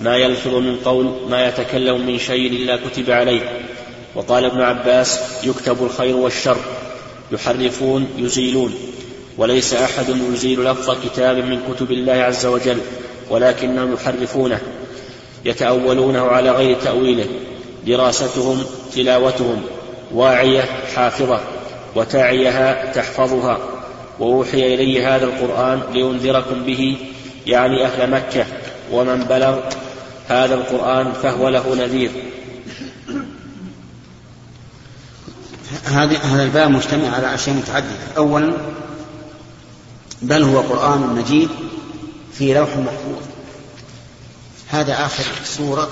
ما 0.00 0.16
يلفظ 0.16 0.54
من 0.54 0.76
قول 0.76 1.12
ما 1.30 1.48
يتكلم 1.48 2.06
من 2.06 2.18
شيء 2.18 2.52
إلا 2.52 2.76
كتب 2.76 3.10
عليه. 3.10 3.40
وقال 4.14 4.44
ابن 4.44 4.60
عباس 4.60 5.20
يكتب 5.44 5.82
الخير 5.82 6.16
والشر 6.16 6.56
يحرفون 7.32 8.08
يزيلون. 8.18 8.74
وليس 9.38 9.74
أحد 9.74 10.08
يزيل 10.32 10.64
لفظ 10.64 10.96
كتاب 11.04 11.36
من 11.36 11.60
كتب 11.74 11.92
الله 11.92 12.12
عز 12.12 12.46
وجل 12.46 12.78
ولكنهم 13.30 13.94
يحرفونه 13.94 14.60
يتأولونه 15.44 16.26
على 16.26 16.50
غير 16.50 16.76
تأويله 16.84 17.26
دراستهم 17.86 18.64
تلاوتهم 18.94 19.62
واعية 20.14 20.64
حافظة 20.94 21.40
وتاعيها 21.94 22.92
تحفظها. 22.92 23.58
وأوحي 24.18 24.74
إلي 24.74 25.04
هذا 25.04 25.24
القرآن 25.24 25.82
لينذركم 25.92 26.62
به 26.64 26.96
يعني 27.46 27.84
أهل 27.84 28.10
مكة 28.10 28.46
ومن 28.92 29.24
بلغ 29.30 29.58
هذا 30.30 30.54
القرآن 30.54 31.12
فهو 31.12 31.48
له 31.48 31.74
نذير. 31.74 32.10
هذه 35.84 36.18
هذا 36.18 36.42
الباب 36.42 36.70
مجتمع 36.70 37.08
على 37.08 37.34
أشياء 37.34 37.56
متعددة. 37.56 38.14
أولا 38.16 38.52
بل 40.22 40.42
هو 40.42 40.60
قرآن 40.60 41.00
مجيد 41.00 41.48
في 42.32 42.54
لوح 42.54 42.68
محفوظ. 42.76 43.22
هذا 44.68 45.06
آخر 45.06 45.24
سورة. 45.44 45.90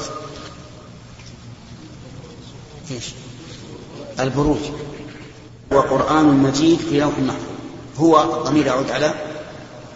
إيش؟ 2.91 3.05
البروج. 4.21 4.61
وقرآن 5.71 6.25
مجيد 6.25 6.79
في 6.79 7.01
لوح 7.01 7.19
محفوظ. 7.19 7.59
هو 7.99 8.39
الضمير 8.39 8.67
يعود 8.67 8.91
على 8.91 9.15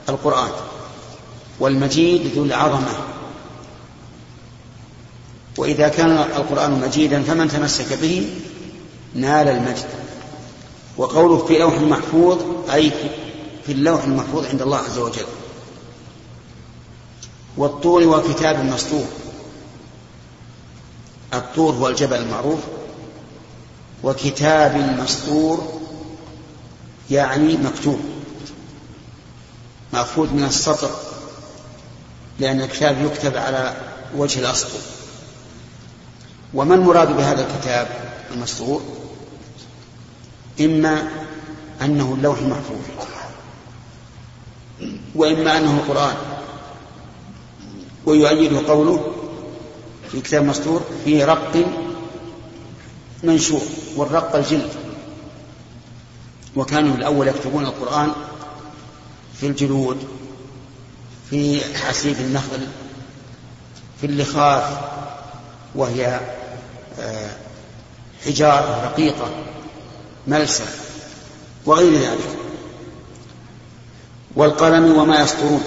القرآن. 0.09 0.51
والمجيد 1.61 2.33
ذو 2.37 2.45
العظمة. 2.45 2.93
وإذا 5.57 5.89
كان 5.89 6.11
القرآن 6.11 6.81
مجيدا 6.81 7.23
فمن 7.23 7.49
تمسك 7.49 7.99
به 8.03 8.31
نال 9.15 9.49
المجد. 9.49 9.87
وقوله 10.97 11.47
في 11.47 11.59
لوح 11.59 11.81
محفوظ 11.81 12.39
أي 12.73 12.93
في 13.67 13.73
اللوح 13.73 14.05
المحفوظ 14.05 14.47
عند 14.47 14.63
الله 14.63 14.77
عز 14.77 14.99
وجل. 14.99 15.27
والطور 17.57 18.07
وكتاب 18.07 18.65
مسطور. 18.65 19.05
الطور 21.35 21.75
هو 21.75 21.89
الجبل 21.89 22.17
المعروف. 22.17 22.61
وكتاب 24.03 24.77
مسطور 24.77 25.81
يعني 27.11 27.57
مكتوب. 27.57 28.01
مأخوذ 29.93 30.33
من 30.35 30.45
السطر 30.45 30.91
لأن 32.39 32.61
الكتاب 32.61 33.05
يكتب 33.05 33.37
على 33.37 33.77
وجه 34.17 34.39
الأسطر. 34.39 34.79
وما 36.55 36.75
المراد 36.75 37.17
بهذا 37.17 37.47
الكتاب 37.47 37.89
المسطور 38.35 38.83
إما 40.61 41.09
أنه 41.83 42.15
اللوح 42.15 42.39
المحفوظ 42.39 42.79
وإما 45.15 45.59
أنه 45.59 45.75
القرآن. 45.79 46.15
ويؤيده 48.07 48.67
قوله 48.69 49.13
في 50.13 50.21
كتاب 50.21 50.45
مسطور 50.45 50.83
في 51.05 51.25
رق 51.25 51.67
منشور 53.23 53.63
والرق 53.97 54.37
الجلد. 54.37 54.71
وكانوا 56.57 56.97
الأول 56.97 57.29
يكتبون 57.29 57.65
القرآن 57.65 58.13
في 59.41 59.47
الجلود 59.47 60.09
في 61.31 61.61
حسيب 61.77 62.17
النخل 62.21 62.67
في 64.01 64.07
اللخاف 64.07 64.81
وهي 65.75 66.21
حجارة 68.27 68.85
رقيقة 68.85 69.31
ملسة 70.27 70.65
وغير 71.67 71.93
ذلك. 71.93 72.39
والقلم 74.37 74.99
وما 74.99 75.21
يسطرون 75.21 75.63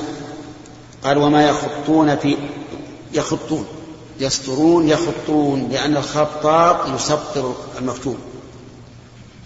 قال 1.04 1.18
وما 1.18 1.50
يخطون 1.50 2.16
في 2.16 2.38
يخطون 3.14 3.66
يسطرون 4.20 4.90
يخطون 4.90 5.70
لأن 5.72 5.98
الخطاط 5.98 6.90
يسطر 6.96 7.56
المكتوب. 7.80 8.18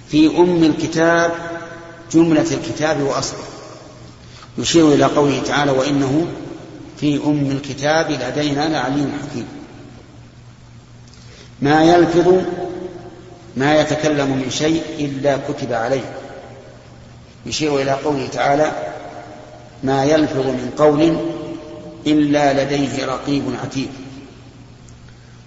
في 0.10 0.38
أم 0.38 0.64
الكتاب 0.64 1.32
جملة 2.12 2.54
الكتاب 2.54 3.02
وأصله. 3.02 3.44
يشير 4.58 4.94
إلى 4.94 5.06
قوله 5.06 5.42
تعالى 5.46 5.72
وإنه 5.72 6.28
في 7.00 7.16
أم 7.26 7.52
الكتاب 7.52 8.12
لدينا 8.12 8.70
لعليم 8.70 9.20
حكيم. 9.22 9.48
ما 11.62 11.84
يلفظ 11.84 12.34
ما 13.58 13.76
يتكلم 13.76 14.28
من 14.28 14.50
شيء 14.50 14.84
إلا 15.00 15.38
كتب 15.38 15.74
عليه. 15.74 16.16
يشير 17.46 17.82
إلى 17.82 17.92
قوله 17.92 18.28
تعالى 18.28 18.72
ما 19.84 20.06
يلفظ 20.06 20.46
من 20.46 20.72
قول 20.78 21.18
إلا 22.08 22.64
لديه 22.64 23.06
رقيب 23.06 23.44
عتيد. 23.64 23.90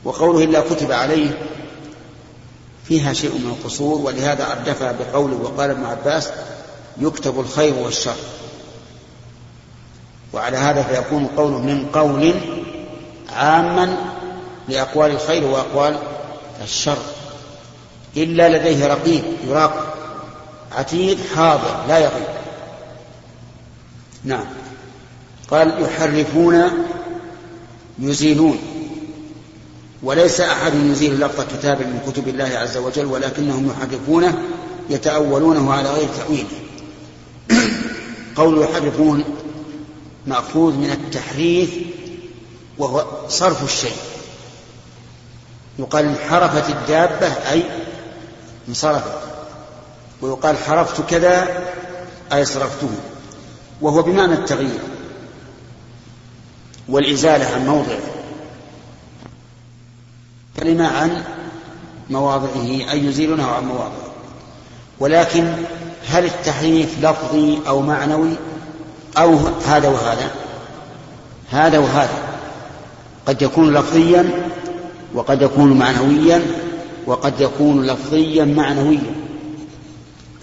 وقوله 0.04 0.44
إلا 0.44 0.60
كتب 0.60 0.92
عليه 0.92 1.38
فيها 2.84 3.12
شيء 3.12 3.30
من 3.30 3.50
القصور 3.58 4.00
ولهذا 4.00 4.52
أردفها 4.52 4.92
بقوله 4.92 5.36
وقال 5.36 5.70
ابن 5.70 5.84
عباس 5.84 6.30
يكتب 7.00 7.40
الخير 7.40 7.74
والشر. 7.74 8.16
وعلى 10.32 10.56
هذا 10.56 10.82
فيكون 10.82 11.26
قوله 11.26 11.58
من 11.58 11.86
قول 11.92 12.34
عاما 13.32 13.96
لأقوال 14.68 15.10
الخير 15.10 15.44
وأقوال 15.44 15.98
الشر. 16.62 16.98
إلا 18.16 18.58
لديه 18.58 18.86
رقيب 18.86 19.24
يراقب 19.48 19.84
عتيد 20.72 21.18
حاضر 21.36 21.84
لا 21.88 21.98
يغيب 21.98 22.28
نعم. 24.24 24.44
قال 25.50 25.82
يحرفون 25.82 26.68
يزيلون. 27.98 28.58
وليس 30.02 30.40
أحد 30.40 30.74
يزيل 30.74 31.20
لفظ 31.20 31.44
كتاب 31.58 31.80
من 31.80 32.00
كتب 32.06 32.28
الله 32.28 32.44
عز 32.44 32.76
وجل 32.76 33.06
ولكنهم 33.06 33.70
يحرفونه 33.70 34.38
يتأولونه 34.90 35.72
على 35.72 35.90
غير 35.90 36.08
تأويله 36.18 36.46
قول 38.36 38.62
يحرفون 38.62 39.24
مأخوذ 40.26 40.74
من 40.74 40.90
التحريف 40.90 41.70
وهو 42.78 43.06
صرف 43.28 43.64
الشيء. 43.64 44.11
يقال 45.78 46.04
انحرفت 46.04 46.70
الدابة 46.70 47.26
أي 47.26 47.62
انصرفت. 48.68 49.18
ويقال 50.20 50.56
حرفت 50.58 51.10
كذا 51.10 51.48
أي 52.32 52.44
صرفته. 52.44 52.90
وهو 53.80 54.02
بمعنى 54.02 54.32
التغيير. 54.32 54.80
والإزالة 56.88 57.54
عن 57.54 57.66
موضعه. 57.66 58.00
كلمة 60.60 60.86
عن 60.86 61.24
مواضعه 62.10 62.90
أي 62.90 63.04
يزيلونه 63.04 63.46
عن 63.46 63.64
مواضعه. 63.64 64.12
ولكن 65.00 65.52
هل 66.08 66.24
التحريف 66.24 67.04
لفظي 67.04 67.58
أو 67.68 67.80
معنوي؟ 67.80 68.36
أو 69.18 69.38
هذا 69.66 69.88
وهذا. 69.88 70.30
هذا 71.50 71.78
وهذا. 71.78 72.18
قد 73.26 73.42
يكون 73.42 73.74
لفظيا 73.74 74.30
وقد 75.14 75.42
يكون 75.42 75.72
معنويا 75.78 76.42
وقد 77.06 77.40
يكون 77.40 77.86
لفظيا 77.86 78.44
معنويا. 78.44 79.14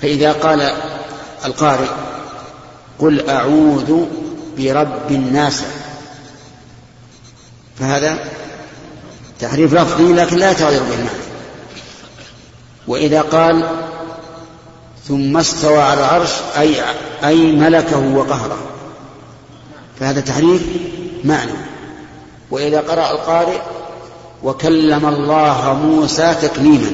فإذا 0.02 0.32
قال 0.32 0.72
القارئ 1.46 1.90
قل 3.00 3.30
أعوذ 3.30 4.06
برب 4.58 5.12
الناس 5.12 5.64
فهذا 7.80 8.20
تحريف 9.40 9.74
لفظي 9.74 10.14
لكن 10.14 10.38
لا 10.38 10.54
تغير 10.54 10.80
به 10.80 10.94
المعنى. 10.94 11.20
وإذا 12.88 13.22
قال 13.22 13.68
ثم 15.08 15.38
استوى 15.38 15.82
على 15.82 16.00
العرش 16.00 16.32
أي 16.58 16.76
أي 17.24 17.52
ملكه 17.52 18.16
وقهره 18.16 18.58
فهذا 20.00 20.22
تحريف 20.22 20.62
معنى 21.24 21.52
وإذا 22.52 22.82
قرأ 22.82 23.12
القارئ 23.12 23.60
وكلم 24.44 25.06
الله 25.06 25.80
موسى 25.84 26.36
تكليما. 26.42 26.92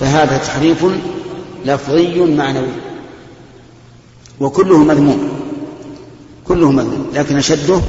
فهذا 0.00 0.38
تحريف 0.38 0.86
لفظي 1.64 2.20
معنوي. 2.20 2.72
وكله 4.40 4.78
مذموم. 4.78 5.40
كله 6.44 6.70
مذموم. 6.70 7.10
لكن 7.14 7.36
أشده 7.36 7.80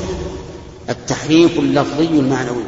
التحريف 0.90 1.60
اللفظي 1.60 2.20
المعنوي. 2.20 2.64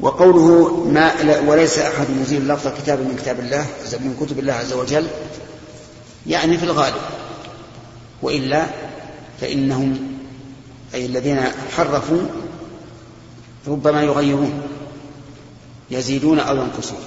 وقوله 0.00 0.76
ما 0.84 1.12
وليس 1.46 1.78
أحد 1.78 2.06
يزيل 2.22 2.48
لفظ 2.48 2.68
كتاب 2.82 2.98
من 2.98 3.16
كتاب 3.22 3.40
الله 3.40 3.66
من 4.00 4.16
كتب 4.20 4.38
الله 4.38 4.52
عز 4.52 4.72
وجل 4.72 5.06
يعني 6.26 6.58
في 6.58 6.64
الغالب. 6.64 7.02
وإلا 8.22 8.66
فإنهم 9.40 9.98
أي 10.94 11.06
الذين 11.06 11.40
حرفوا 11.76 12.22
ربما 13.66 14.02
يغيرون 14.02 14.62
يزيدون 15.90 16.38
أو 16.38 16.56
ينقصون. 16.56 17.00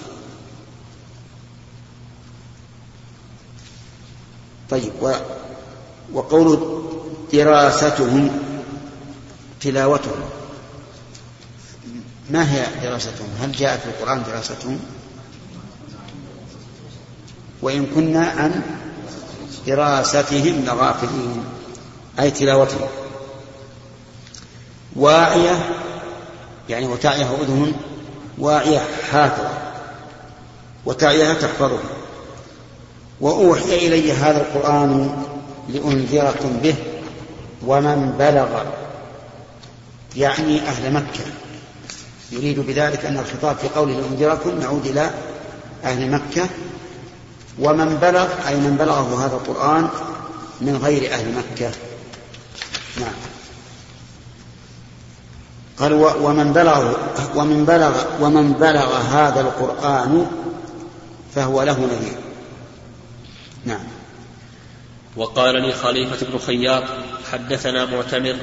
طيب 4.69 4.91
و 5.01 5.13
وقول 6.13 6.59
دراستهم 7.33 8.29
تلاوتهم. 9.61 10.29
ما 12.29 12.53
هي 12.53 12.65
دراستهم؟ 12.81 13.27
هل 13.41 13.51
جاء 13.51 13.77
في 13.77 13.85
القرآن 13.85 14.23
دراستهم؟ 14.23 14.79
وإن 17.61 17.85
كنا 17.85 18.25
عن 18.25 18.61
دراستهم 19.67 20.65
لغافلين 20.65 21.43
أي 22.19 22.31
تلاوتهم. 22.31 22.87
واعية 24.95 25.69
يعني 26.69 26.87
وتعيها 26.87 27.35
أذن 27.41 27.73
واعية 28.37 28.81
حافظة 29.11 29.49
وتعيها 30.85 31.33
تحفظه. 31.33 31.79
وأوحي 33.21 33.87
إلي 33.87 34.11
هذا 34.11 34.41
القرآن 34.41 35.23
لأنذركم 35.69 36.57
به 36.57 36.75
ومن 37.65 38.11
بلغ 38.19 38.63
يعني 40.15 40.61
أهل 40.61 40.93
مكة. 40.93 41.25
يريد 42.31 42.59
بذلك 42.59 43.05
أن 43.05 43.17
الخطاب 43.17 43.57
في 43.57 43.69
قوله 43.69 43.93
لأنذركم 43.93 44.61
يعود 44.61 44.85
إلى 44.85 45.09
أهل 45.83 46.11
مكة. 46.11 46.47
ومن 47.59 47.95
بلغ 47.95 48.27
أي 48.47 48.55
من 48.55 48.77
بلغه 48.79 49.25
هذا 49.25 49.35
القرآن 49.35 49.89
من 50.61 50.77
غير 50.77 51.13
أهل 51.13 51.33
مكة. 51.35 51.71
نعم. 52.99 53.34
قال 55.85 55.93
ومن 55.93 56.53
بلغ 56.53 56.93
ومن 57.35 57.65
بلغ 57.65 57.93
ومن 58.21 58.53
بلغ 58.53 58.97
هذا 58.97 59.41
القرآن 59.41 60.27
فهو 61.35 61.63
له 61.63 61.79
نذير. 61.79 62.17
نعم. 63.65 63.83
وقال 65.15 65.61
لي 65.61 65.71
خليفة 65.71 66.25
بن 66.25 66.37
خياط 66.37 66.83
حدثنا 67.31 67.85
معتمر. 67.85 68.35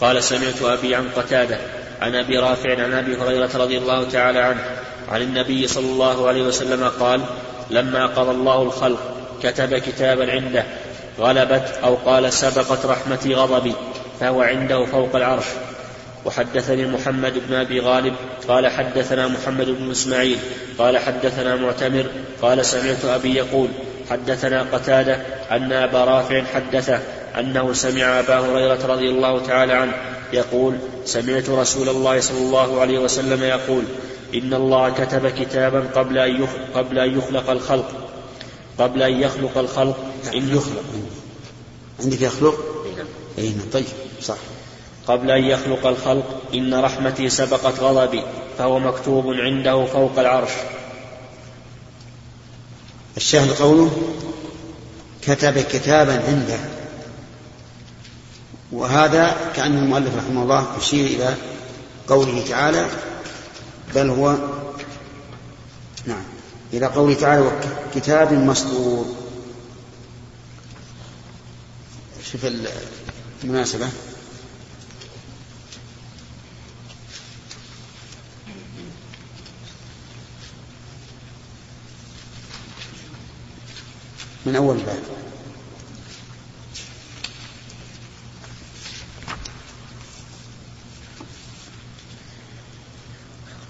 قال 0.00 0.22
سمعت 0.22 0.62
أبي 0.62 0.94
عن 0.94 1.08
قتادة 1.16 1.58
عن 2.00 2.14
أبي 2.14 2.38
رافع 2.38 2.82
عن 2.84 2.92
أبي 2.92 3.16
هريرة 3.16 3.50
رضي 3.54 3.78
الله 3.78 4.04
تعالى 4.04 4.38
عنه 4.38 4.60
عن 5.08 5.22
النبي 5.22 5.66
صلى 5.66 5.86
الله 5.86 6.28
عليه 6.28 6.42
وسلم 6.42 6.88
قال 7.00 7.20
لما 7.70 8.06
قضى 8.06 8.30
الله 8.30 8.62
الخلق 8.62 8.98
كتب 9.42 9.78
كتابا 9.78 10.32
عنده 10.32 10.64
غلبت 11.20 11.78
أو 11.84 11.94
قال 11.94 12.32
سبقت 12.32 12.86
رحمتي 12.86 13.34
غضبي 13.34 13.74
فهو 14.20 14.42
عنده 14.42 14.84
فوق 14.84 15.16
العرش. 15.16 15.46
وحدثني 16.26 16.86
محمد 16.86 17.32
بن 17.48 17.54
أبي 17.54 17.80
غالب 17.80 18.14
قال 18.48 18.68
حدثنا 18.68 19.28
محمد 19.28 19.66
بن 19.66 19.90
إسماعيل 19.90 20.38
قال 20.78 20.98
حدثنا 20.98 21.56
معتمر 21.56 22.06
قال 22.42 22.66
سمعت 22.66 23.04
أبي 23.04 23.34
يقول 23.34 23.68
حدثنا 24.10 24.62
قتادة 24.62 25.14
أن 25.50 25.72
أبا 25.72 26.04
رافع 26.04 26.44
حدثه 26.44 27.00
أنه 27.38 27.72
سمع 27.72 28.20
أبا 28.20 28.38
هريرة 28.38 28.86
رضي 28.86 29.10
الله 29.10 29.46
تعالى 29.46 29.72
عنه 29.72 29.92
يقول 30.32 30.76
سمعت 31.04 31.50
رسول 31.50 31.88
الله 31.88 32.20
صلى 32.20 32.38
الله 32.38 32.80
عليه 32.80 32.98
وسلم 32.98 33.42
يقول 33.42 33.84
إن 34.34 34.54
الله 34.54 34.90
كتب 34.90 35.28
كتابا 35.28 35.80
قبل 35.94 36.18
أن 36.18 36.46
قبل 36.74 36.98
أن 36.98 37.18
يخلق 37.18 37.50
الخلق 37.50 37.90
قبل 38.78 39.02
أن 39.02 39.20
يخلق 39.20 39.58
الخلق 39.58 39.96
إن 40.34 40.48
يخلق. 40.48 40.84
عندك 42.00 42.22
يخلق؟ 42.22 42.54
اي 43.38 43.48
نعم. 43.48 43.70
طيب 43.72 43.84
صح. 44.22 44.36
قبل 45.06 45.30
أن 45.30 45.44
يخلق 45.44 45.86
الخلق 45.86 46.42
إن 46.54 46.74
رحمتي 46.74 47.28
سبقت 47.28 47.80
غضبي 47.80 48.22
فهو 48.58 48.78
مكتوب 48.78 49.26
عنده 49.32 49.86
فوق 49.86 50.18
العرش. 50.18 50.50
الشاهد 53.16 53.50
قوله 53.50 53.90
كتب 55.22 55.58
كتابا 55.58 56.12
عنده. 56.12 56.58
وهذا 58.72 59.36
كأن 59.56 59.78
المؤلف 59.78 60.16
رحمه 60.16 60.42
الله 60.42 60.66
يشير 60.78 61.06
إلى 61.06 61.34
قوله 62.08 62.44
تعالى 62.48 62.86
بل 63.94 64.10
هو 64.10 64.36
نعم 66.06 66.24
إلى 66.72 66.86
قوله 66.86 67.14
تعالى 67.14 67.50
كتاب 67.94 68.32
مسطور. 68.32 69.06
شوف 72.32 72.46
المناسبة. 73.44 73.88
من 84.46 84.56
أول 84.56 84.76
باب. 84.76 85.02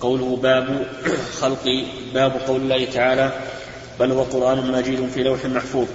قوله 0.00 0.36
باب 0.36 0.86
خلق 1.40 1.84
باب 2.14 2.32
قول 2.46 2.60
الله 2.60 2.84
تعالى 2.84 3.32
بل 4.00 4.12
هو 4.12 4.22
قرآن 4.22 4.72
مجيد 4.72 5.08
في 5.14 5.22
لوح 5.22 5.44
محفوظ. 5.44 5.86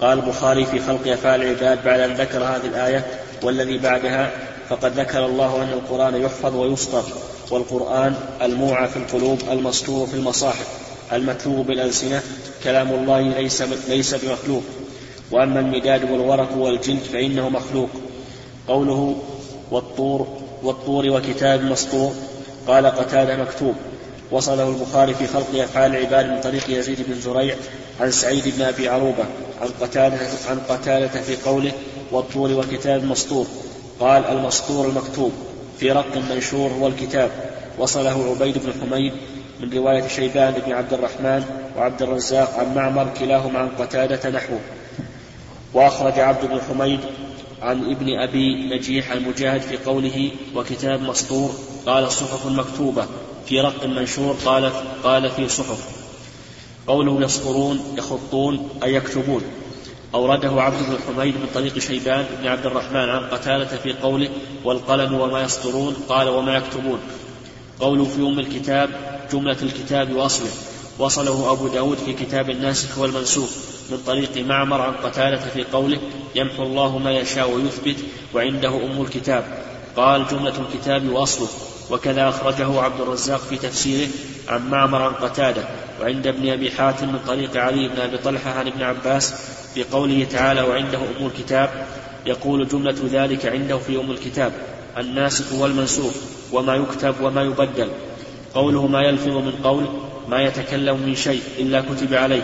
قال 0.00 0.18
البخاري 0.18 0.66
في 0.66 0.80
خلق 0.80 1.08
أفعال 1.08 1.42
العباد 1.42 1.84
بعد 1.84 2.00
أن 2.00 2.14
ذكر 2.14 2.44
هذه 2.44 2.66
الآية 2.66 3.06
والذي 3.42 3.78
بعدها 3.78 4.30
فقد 4.68 5.00
ذكر 5.00 5.26
الله 5.26 5.62
أن 5.62 5.72
القرآن 5.72 6.22
يحفظ 6.22 6.54
ويسطر 6.54 7.04
والقرآن 7.50 8.14
الموعى 8.42 8.88
في 8.88 8.96
القلوب 8.96 9.40
المسطور 9.50 10.06
في 10.06 10.14
المصاحف. 10.14 10.85
المتلو 11.12 11.62
بالألسنة 11.62 12.22
كلام 12.64 12.88
الله 12.92 13.20
ليس 13.20 13.62
ليس 13.88 14.14
بمخلوق 14.14 14.62
وأما 15.30 15.60
المداد 15.60 16.10
والورق 16.10 16.56
والجلد 16.56 17.00
فإنه 17.12 17.48
مخلوق. 17.48 17.88
قوله 18.68 19.16
والطور 19.70 20.26
والطور 20.62 21.10
وكتاب 21.10 21.64
مسطور. 21.64 22.12
قال 22.66 22.86
قتادة 22.86 23.36
مكتوب. 23.36 23.74
وصله 24.30 24.68
البخاري 24.68 25.14
في 25.14 25.26
خلق 25.26 25.46
أفعال 25.54 25.96
العباد 25.96 26.30
من 26.30 26.40
طريق 26.40 26.78
يزيد 26.78 26.98
بن 27.08 27.20
زريع 27.20 27.56
عن 28.00 28.10
سعيد 28.10 28.54
بن 28.56 28.62
أبي 28.62 28.88
عروبة 28.88 29.24
عن 29.60 29.68
قتادة 29.80 30.16
عن 30.48 30.58
قتادة 30.68 31.22
في 31.22 31.36
قوله 31.36 31.72
والطور 32.12 32.52
وكتاب 32.52 33.04
مسطور. 33.04 33.46
قال 34.00 34.24
المسطور 34.24 34.88
المكتوب 34.88 35.32
في 35.80 35.92
رق 35.92 36.16
منشور 36.30 36.70
هو 36.70 36.86
الكتاب. 36.86 37.30
وصله 37.78 38.30
عبيد 38.30 38.58
بن 38.58 38.72
حميد 38.80 39.12
من 39.60 39.72
رواية 39.72 40.08
شيبان 40.08 40.54
بن 40.66 40.72
عبد 40.72 40.92
الرحمن 40.92 41.44
وعبد 41.76 42.02
الرزاق 42.02 42.54
عن 42.58 42.74
معمر 42.74 43.08
كلاهما 43.20 43.58
عن 43.58 43.68
قتادة 43.68 44.30
نحوه. 44.30 44.60
وأخرج 45.74 46.18
عبد 46.18 46.44
بن 46.46 46.60
حميد 46.60 47.00
عن 47.62 47.90
ابن 47.90 48.18
أبي 48.18 48.76
نجيح 48.76 49.12
المجاهد 49.12 49.60
في 49.60 49.76
قوله 49.76 50.30
وكتاب 50.54 51.02
مسطور 51.02 51.50
قال 51.86 52.12
صحف 52.12 52.46
مكتوبة 52.46 53.06
في 53.46 53.60
رق 53.60 53.86
منشور 53.86 54.36
قال 54.44 54.72
قال 55.04 55.30
في 55.30 55.48
صحف. 55.48 55.88
قوله 56.86 57.24
يسطرون 57.24 57.94
يخطون 57.98 58.68
أي 58.84 58.94
يكتبون. 58.94 59.42
أورده 60.14 60.62
عبد 60.62 60.76
بن 60.76 60.98
حميد 61.06 61.34
من 61.34 61.46
طريق 61.54 61.78
شيبان 61.78 62.24
بن 62.40 62.48
عبد 62.48 62.66
الرحمن 62.66 63.08
عن 63.08 63.26
قتالة 63.26 63.76
في 63.82 63.92
قوله 63.92 64.28
والقلم 64.64 65.14
وما 65.14 65.42
يسطرون 65.42 65.96
قال 66.08 66.28
وما 66.28 66.56
يكتبون. 66.56 66.98
قوله 67.80 68.04
في 68.04 68.20
أم 68.20 68.38
الكتاب 68.38 68.90
جملة 69.32 69.56
الكتاب 69.62 70.16
وأصله. 70.16 70.50
وصله 70.98 71.52
أبو 71.52 71.68
داود 71.68 71.98
في 71.98 72.12
كتاب 72.12 72.50
الناسخ 72.50 72.98
والمنسوخ 72.98 73.50
من 73.90 73.98
طريق 74.06 74.36
معمر 74.36 74.80
عن 74.80 74.92
قتالة 74.92 75.36
في 75.54 75.64
قوله 75.64 75.98
يمحو 76.34 76.62
الله 76.62 76.98
ما 76.98 77.12
يشاء 77.12 77.50
ويثبت 77.50 77.96
وعنده 78.34 78.68
أم 78.68 79.02
الكتاب 79.02 79.44
قال 79.96 80.26
جملة 80.28 80.54
الكتاب 80.58 81.08
وأصله 81.08 81.48
وكذا 81.90 82.28
أخرجه 82.28 82.80
عبد 82.80 83.00
الرزاق 83.00 83.40
في 83.40 83.56
تفسيره 83.56 84.08
عن 84.48 84.70
معمر 84.70 85.02
عن 85.02 85.12
قتادة. 85.12 85.68
وعند 86.00 86.26
ابن 86.26 86.48
أبي 86.48 86.70
حاتم 86.70 87.08
من 87.08 87.18
طريق 87.26 87.56
علي 87.56 87.88
بن 87.88 88.00
أبي 88.00 88.18
طلحة 88.18 88.50
عن 88.50 88.66
ابن 88.66 88.82
عباس 88.82 89.34
في 89.74 89.84
قوله 89.84 90.26
تعالى 90.30 90.62
وعنده 90.62 90.98
أم 90.98 91.26
الكتاب 91.26 91.86
يقول 92.26 92.68
جملة 92.68 92.96
ذلك 93.12 93.46
عنده 93.46 93.78
في 93.78 94.00
أم 94.00 94.10
الكتاب 94.10 94.52
الناسخ 94.98 95.52
والمنسوخ 95.52 96.12
وما 96.52 96.74
يكتب 96.74 97.14
وما 97.22 97.42
يبدل. 97.42 97.88
قوله 98.54 98.86
ما 98.86 99.02
يلفظ 99.02 99.28
من 99.28 99.52
قول 99.64 99.86
ما 100.28 100.42
يتكلم 100.42 100.96
من 100.96 101.14
شيء 101.14 101.42
إلا 101.58 101.80
كتب 101.80 102.14
عليه. 102.14 102.42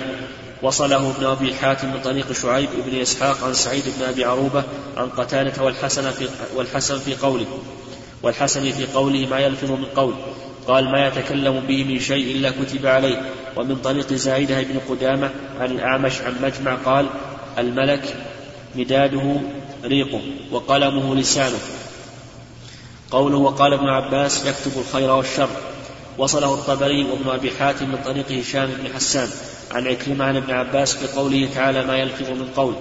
وصله 0.62 1.10
ابن 1.10 1.26
أبي 1.26 1.54
حاتم 1.54 1.88
من 1.88 2.00
طريق 2.04 2.32
شعيب 2.32 2.68
بن 2.86 3.00
إسحاق 3.00 3.44
عن 3.44 3.54
سعيد 3.54 3.84
بن 3.98 4.04
أبي 4.04 4.24
عروبة 4.24 4.64
عن 4.96 5.08
قتادة 5.08 5.62
والحسن 5.62 6.10
في, 6.10 6.28
والحسن 6.56 6.98
في 6.98 7.14
قوله. 7.14 7.46
والحسن 8.22 8.70
في 8.70 8.86
قوله 8.94 9.26
ما 9.30 9.38
يلفظ 9.38 9.70
من 9.70 9.84
قول. 9.96 10.14
قال 10.66 10.92
ما 10.92 11.06
يتكلم 11.06 11.60
به 11.68 11.84
من 11.84 12.00
شيء 12.00 12.36
إلا 12.36 12.50
كتب 12.50 12.86
عليه. 12.86 13.32
ومن 13.56 13.76
طريق 13.76 14.12
زايدة 14.12 14.62
بن 14.62 14.80
قدامة 14.88 15.30
عن 15.60 15.70
الأعمش 15.70 16.20
عن 16.20 16.34
مجمع 16.42 16.74
قال 16.74 17.06
الملك 17.58 18.16
مداده 18.74 19.40
ريقه 19.84 20.20
وقلمه 20.52 21.14
لسانه. 21.14 21.58
قوله 23.12 23.38
وقال 23.38 23.72
ابن 23.72 23.88
عباس 23.88 24.46
يكتب 24.46 24.80
الخير 24.80 25.10
والشر. 25.10 25.48
وصله 26.18 26.54
الطبري 26.54 27.04
وابن 27.04 27.30
أبي 27.30 27.50
حاتم 27.50 27.88
من 27.88 27.98
طريق 28.04 28.32
هشام 28.32 28.66
بن 28.66 28.94
حسان. 28.94 29.28
عن 29.70 29.86
عكرمة 29.86 30.24
عن 30.24 30.36
ابن 30.36 30.50
عباس 30.54 30.96
في 30.96 31.18
قوله 31.18 31.48
تعالى 31.54 31.84
ما 31.84 31.98
يلفظ 31.98 32.30
من 32.30 32.48
قول. 32.56 32.74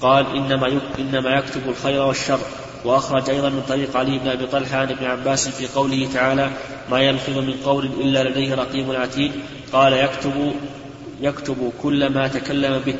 قال 0.00 0.26
إنما 0.36 0.80
إنما 0.98 1.30
يكتب 1.30 1.60
الخير 1.68 2.02
والشر. 2.02 2.38
وأخرج 2.84 3.30
أيضا 3.30 3.48
من 3.48 3.62
طريق 3.68 3.96
علي 3.96 4.18
بن 4.18 4.28
أبي 4.28 4.46
طلحة 4.46 4.78
عن 4.78 4.90
ابن 4.90 5.04
عباس 5.04 5.48
في 5.48 5.66
قوله 5.66 6.08
تعالى 6.14 6.50
ما 6.90 7.00
يلفظ 7.00 7.38
من 7.38 7.54
قول 7.64 7.86
إلا 7.86 8.28
لديه 8.28 8.54
رقيب 8.54 8.92
عتيد. 8.92 9.32
قال 9.72 9.92
يكتب 9.92 10.52
يكتب 11.20 11.72
كل 11.82 12.08
ما 12.12 12.28
تكلم 12.28 12.82
به 12.86 12.94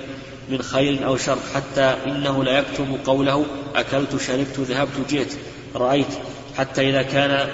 من 0.48 0.62
خير 0.62 1.06
أو 1.06 1.16
شر 1.16 1.38
حتى 1.54 1.96
إنه 2.06 2.44
ليكتب 2.44 2.98
قوله 3.06 3.46
أكلت 3.76 4.20
شربت 4.26 4.58
ذهبت 4.58 5.10
جئت. 5.10 5.32
رأيت 5.74 6.06
حتى 6.58 6.90
إذا 6.90 7.02
كان 7.02 7.48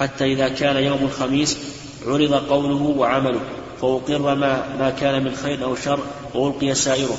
حتى 0.00 0.24
إذا 0.24 0.48
كان 0.48 0.76
يوم 0.76 0.98
الخميس 1.02 1.58
عرض 2.06 2.34
قوله 2.34 2.82
وعمله 2.82 3.40
فأقر 3.80 4.34
ما, 4.34 4.76
ما 4.78 4.90
كان 4.90 5.24
من 5.24 5.36
خير 5.36 5.64
أو 5.64 5.74
شر 5.74 6.00
وألقي 6.34 6.74
سائره. 6.74 7.18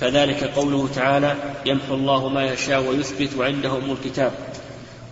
فذلك 0.00 0.44
قوله 0.44 0.88
تعالى 0.94 1.34
يمحو 1.66 1.94
الله 1.94 2.28
ما 2.28 2.44
يشاء 2.44 2.82
ويثبت 2.82 3.30
وعنده 3.38 3.76
أم 3.76 3.90
الكتاب 3.90 4.32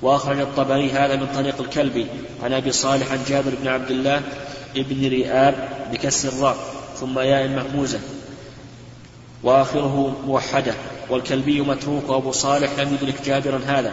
وأخرج 0.02 0.40
الطبري 0.40 0.90
هذا 0.90 1.16
من 1.16 1.26
طريق 1.34 1.60
الكلبي 1.60 2.06
عن 2.42 2.52
أبي 2.52 2.72
صالح 2.72 3.12
عن 3.12 3.18
جابر 3.28 3.50
بن 3.62 3.68
عبد 3.68 3.90
الله 3.90 4.22
ابن 4.76 5.10
رئاب 5.10 5.68
بكسر 5.92 6.28
الراء 6.28 6.56
ثم 7.00 7.18
ياء 7.18 7.48
مهموزة. 7.48 8.00
وآخره 9.42 10.16
موحدة 10.26 10.74
والكلبي 11.10 11.60
متروك 11.60 12.08
وأبو 12.08 12.32
صالح 12.32 12.78
لم 12.78 12.94
يدرك 12.94 13.14
جابرا 13.26 13.60
هذا. 13.66 13.92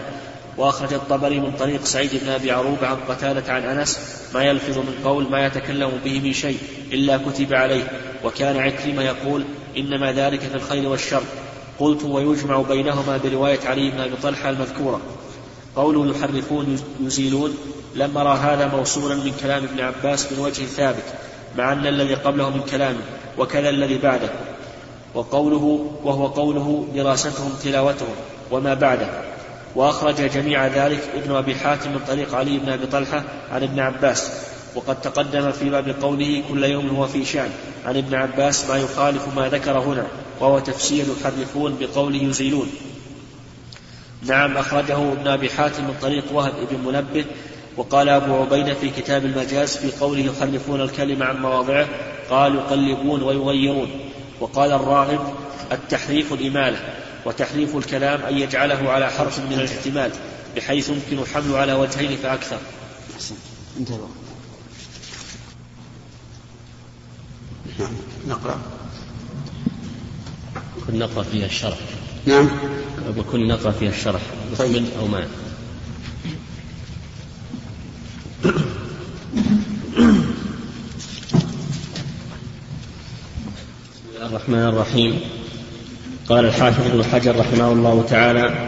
وأخرج 0.57 0.93
الطبري 0.93 1.39
من 1.39 1.51
طريق 1.51 1.85
سعيد 1.85 2.09
بن 2.23 2.29
أبي 2.29 2.51
عروبة 2.51 2.87
عن 2.87 2.97
قتادة 3.09 3.53
عن 3.53 3.63
أنس 3.63 3.99
ما 4.33 4.43
يلفظ 4.43 4.77
من 4.77 4.95
قول 5.05 5.31
ما 5.31 5.45
يتكلم 5.45 5.91
به 6.05 6.19
من 6.19 6.33
شيء 6.33 6.57
إلا 6.91 7.17
كتب 7.17 7.53
عليه. 7.53 7.91
وكان 8.23 8.57
عكرمة 8.57 9.01
يقول 9.03 9.45
إنما 9.77 10.11
ذلك 10.11 10.39
في 10.39 10.55
الخير 10.55 10.89
والشر. 10.89 11.23
قلت 11.79 12.03
ويجمع 12.03 12.61
بينهما 12.61 13.17
برواية 13.23 13.59
علي 13.65 13.91
بن 13.91 13.99
أبي 14.01 14.15
طلحة 14.23 14.49
المذكورة. 14.49 15.01
قوله 15.75 16.15
يحرفون 16.15 16.79
يزيلون 16.99 17.57
لم 17.95 18.17
أرى 18.17 18.37
هذا 18.37 18.67
موصولا 18.67 19.15
من 19.15 19.33
كلام 19.41 19.63
ابن 19.63 19.79
عباس 19.79 20.31
من 20.31 20.39
وجه 20.39 20.63
ثابت 20.63 21.03
مع 21.57 21.73
أن 21.73 21.87
الذي 21.87 22.15
قبله 22.15 22.49
من 22.49 22.61
كلامه 22.61 23.01
وكذا 23.37 23.69
الذي 23.69 23.97
بعده. 23.97 24.29
وقوله 25.15 25.91
وهو 26.03 26.27
قوله 26.27 26.87
دراستهم 26.95 27.53
تلاوتهم 27.63 28.15
وما 28.51 28.73
بعده. 28.73 29.30
وأخرج 29.75 30.15
جميع 30.15 30.67
ذلك 30.67 31.09
ابن 31.15 31.35
أبي 31.35 31.55
حاتم 31.55 31.91
من 31.91 31.99
طريق 32.07 32.35
علي 32.35 32.57
بن 32.57 32.69
أبي 32.69 32.85
طلحة 32.85 33.23
عن 33.51 33.63
ابن 33.63 33.79
عباس. 33.79 34.31
وقد 34.75 35.01
تقدم 35.01 35.51
في 35.51 35.69
باب 35.69 35.95
قوله 36.01 36.43
كل 36.49 36.63
يوم 36.63 36.89
هو 36.89 37.07
في 37.07 37.25
شأن. 37.25 37.49
عن 37.85 37.97
ابن 37.97 38.15
عباس 38.15 38.69
ما 38.69 38.77
يخالف 38.77 39.35
ما 39.35 39.49
ذكر 39.49 39.79
هنا 39.79 40.07
وهو 40.39 40.59
تفسير 40.59 41.05
يحرفون 41.21 41.77
بقوله 41.79 42.23
يزيلون 42.23 42.69
نعم 44.21 44.57
أخرجه 44.57 45.11
ابن 45.11 45.27
أبي 45.27 45.49
حاتم 45.49 45.83
من 45.83 45.93
طريق 46.01 46.23
وهب 46.33 46.53
بن 46.71 46.87
منبه. 46.87 47.25
وقال 47.77 48.09
أبو 48.09 48.35
عبيدة 48.35 48.73
في 48.73 48.89
كتاب 48.89 49.25
المجاز 49.25 49.77
في 49.77 49.91
قوله 49.99 50.19
يخلفون 50.19 50.81
الكلمة 50.81 51.25
عن 51.25 51.41
مواضعه 51.41 51.87
قال 52.29 52.55
يقلبون 52.55 53.23
ويغيرون. 53.23 53.89
وقال 54.39 54.71
الراغب 54.71 55.33
التحريف 55.71 56.33
الإمالة. 56.33 56.77
وتحريف 57.25 57.75
الكلام 57.75 58.21
أن 58.21 58.37
يجعله 58.37 58.89
على 58.89 59.09
حرف 59.09 59.39
من 59.39 59.53
الاحتمال 59.53 60.11
بحيث 60.55 60.89
يمكن 60.89 61.25
حمله 61.33 61.57
على 61.57 61.73
وجهين 61.73 62.17
فأكثر. 62.17 62.57
انتهى 63.79 63.97
نعم. 67.79 67.93
نقرأ. 68.27 68.61
كن 70.87 70.99
نقرأ 70.99 71.23
فيها 71.23 71.45
الشرح. 71.45 71.77
نعم. 72.25 72.49
وكن 73.17 73.47
نقرأ 73.47 73.71
فيها 73.71 73.89
الشرح. 73.89 74.21
طيب. 74.57 74.85
أو 74.99 75.07
ما. 75.07 75.27
الرحمن 84.21 84.59
الرحيم. 84.59 85.40
قال 86.29 86.45
الحافظ 86.45 86.87
ابن 86.87 87.03
حجر 87.03 87.39
رحمه 87.39 87.71
الله 87.71 88.05
تعالى 88.09 88.67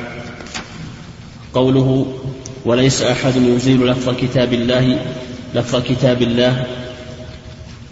قوله 1.54 2.14
وليس 2.66 3.02
أحد 3.02 3.36
يزيل 3.36 3.88
لفظ 3.88 4.16
كتاب 4.16 4.54
الله 4.54 5.06
لفظ 5.56 5.84
كتاب 5.84 6.22
الله 6.22 6.66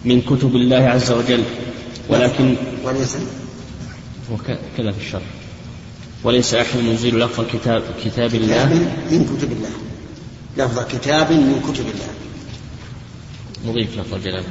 من 0.05 0.21
كتب 0.21 0.55
الله 0.55 0.77
عز 0.77 1.11
وجل 1.11 1.43
ولكن 2.09 2.55
وليس. 2.83 3.17
وكذا 4.31 4.91
في 4.91 5.05
الشرح. 5.05 5.21
وليس 6.23 6.53
أحد 6.53 6.79
يزيل 6.79 7.19
لفظ 7.19 7.45
كتاب 7.53 7.83
كتاب 8.05 8.35
الله. 8.35 8.65
من 9.11 9.37
كتب 9.37 9.51
الله. 9.51 9.69
لفظ 10.57 10.79
كتاب 10.95 11.31
من 11.31 11.61
كتب 11.61 11.85
الله. 11.85 12.11
مضيف 13.65 13.97
لفظ 13.99 14.13
الجلالة 14.13 14.45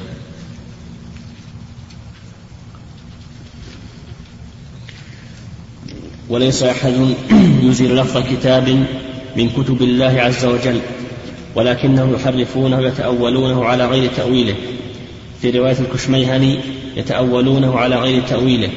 وليس 6.31 6.63
أحد 6.63 6.95
يزيل 7.63 7.97
لفظ 7.97 8.23
كتاب 8.33 8.87
من 9.37 9.49
كتب 9.49 9.83
الله 9.83 10.21
عز 10.21 10.45
وجل 10.45 10.81
ولكنهم 11.55 12.15
يحرفونه 12.15 12.79
ويتأولونه 12.79 13.65
على 13.65 13.87
غير 13.87 14.11
تأويله. 14.17 14.55
في 15.43 15.51
رواية 15.51 15.77
الكشميهني 15.81 16.59
يتأولونه 16.97 17.79
على 17.79 17.97
غير 17.97 18.23
تأويله. 18.23 18.69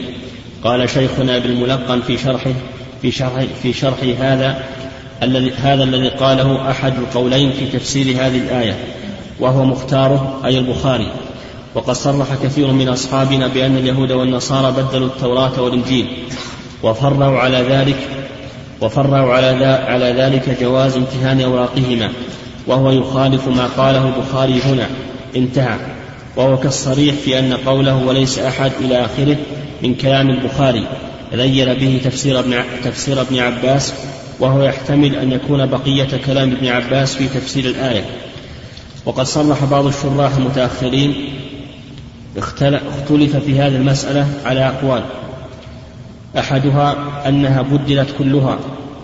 قال 0.64 0.90
شيخنا 0.90 1.40
بالملقن 1.40 2.02
في 2.02 2.18
شرحه 2.18 2.54
في 3.02 3.12
شرح 3.12 3.46
في 3.64 3.74
شرح 3.74 3.98
هذا 4.20 4.64
الذي 5.24 5.52
هذا 5.52 5.84
الذي 5.84 6.10
قاله 6.10 6.72
أحد 6.72 6.94
القولين 6.98 7.52
في 7.52 7.78
تفسير 7.78 8.06
هذه 8.06 8.38
الآية 8.38 8.78
وهو 9.40 9.66
مختاره 9.66 10.42
أي 10.46 10.60
البخاري. 10.60 11.12
وقد 11.76 11.94
صرح 11.94 12.28
كثير 12.44 12.72
من 12.72 12.90
أصحابنا 12.90 13.48
بأن 13.48 13.78
اليهود 13.78 14.12
والنصارى 14.12 14.72
بدلوا 14.72 15.08
التوراة 15.08 15.62
والإنجيل. 15.62 16.08
وفرعوا 16.84 17.40
على 17.40 17.58
ذلك 17.58 17.98
وفرعوا 18.82 19.34
على, 19.34 19.66
على 19.66 20.06
ذلك 20.06 20.58
جواز 20.62 20.98
امتهان 20.98 21.42
أوراقهما 21.42 22.10
وهو 22.68 22.92
يخالف 22.92 23.48
ما 23.48 23.68
قاله 23.78 24.08
البخاري 24.16 24.62
هنا 24.62 24.88
انتهى. 25.36 25.78
وهو 26.36 26.58
كالصريح 26.58 27.16
في 27.16 27.40
أن 27.40 27.54
قوله 27.54 28.06
وليس 28.08 28.40
أحد 28.40 28.72
إلى 28.82 29.06
آخره 29.06 29.38
من 29.84 29.96
كلام 29.96 30.30
البخاري 30.30 30.88
غير 31.34 31.74
به 31.74 32.02
تفسير 32.04 32.40
ابن, 32.40 32.64
تفسير 32.84 33.22
ابن 33.22 33.40
عباس 33.40 33.94
وهو 34.40 34.64
يحتمل 34.64 35.16
أن 35.16 35.32
يكون 35.32 35.66
بقية 35.66 36.08
كلام 36.26 36.52
ابن 36.52 36.68
عباس 36.68 37.16
في 37.16 37.28
تفسير 37.28 37.66
الآية. 37.66 38.06
وقد 39.06 39.26
صرح 39.26 39.66
بعض 39.66 39.86
الشراح 39.86 40.36
المتأخرين 40.36 41.16
اختلف 42.38 43.36
في 43.36 43.60
هذه 43.60 43.76
المسألة 43.76 44.28
على 44.46 44.68
أقوال. 44.68 45.04
أحدها 46.38 46.96
أنها 47.28 47.62
بدلت 47.62 48.16
كلها 48.20 48.58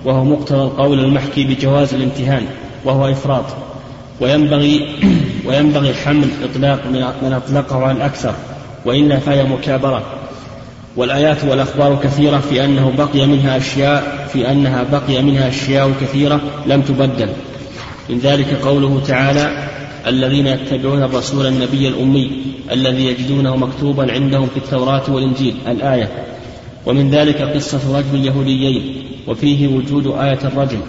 وهو 0.05 0.23
مقتضى 0.23 0.61
القول 0.61 0.99
المحكي 0.99 1.43
بجواز 1.43 1.93
الامتهان 1.93 2.45
وهو 2.86 3.11
إفراط. 3.11 3.45
وينبغي 4.21 4.88
وينبغي 5.47 5.93
حمل 5.93 6.27
إطلاق 6.43 6.80
من 7.21 7.34
أطلقه 7.34 7.84
على 7.84 7.97
الأكثر 7.97 8.34
وإلا 8.86 9.19
فهي 9.19 9.43
مكابرة. 9.43 10.03
والآيات 10.95 11.43
والأخبار 11.43 11.99
كثيرة 12.03 12.38
في 12.38 12.65
أنه 12.65 12.93
بقي 12.97 13.25
منها 13.25 13.57
أشياء 13.57 14.27
في 14.34 14.51
أنها 14.51 14.84
بقي 14.91 15.21
منها 15.21 15.49
أشياء 15.49 15.91
كثيرة 16.01 16.41
لم 16.65 16.82
تبدل. 16.82 17.30
من 18.09 18.19
ذلك 18.19 18.53
قوله 18.63 19.01
تعالى 19.07 19.67
الذين 20.07 20.47
يتبعون 20.47 21.03
الرسول 21.03 21.45
النبي 21.45 21.88
الأمي 21.88 22.32
الذي 22.71 23.05
يجدونه 23.05 23.55
مكتوبا 23.55 24.11
عندهم 24.11 24.47
في 24.47 24.57
التوراة 24.57 25.03
والإنجيل. 25.09 25.55
الآية 25.67 26.09
ومن 26.86 27.09
ذلك 27.09 27.41
قصة 27.41 27.97
رجل 27.97 28.19
اليهوديين 28.19 29.03
وفيه 29.27 29.67
وجود 29.67 30.07
آية 30.07 30.39
الرجل 30.43 30.80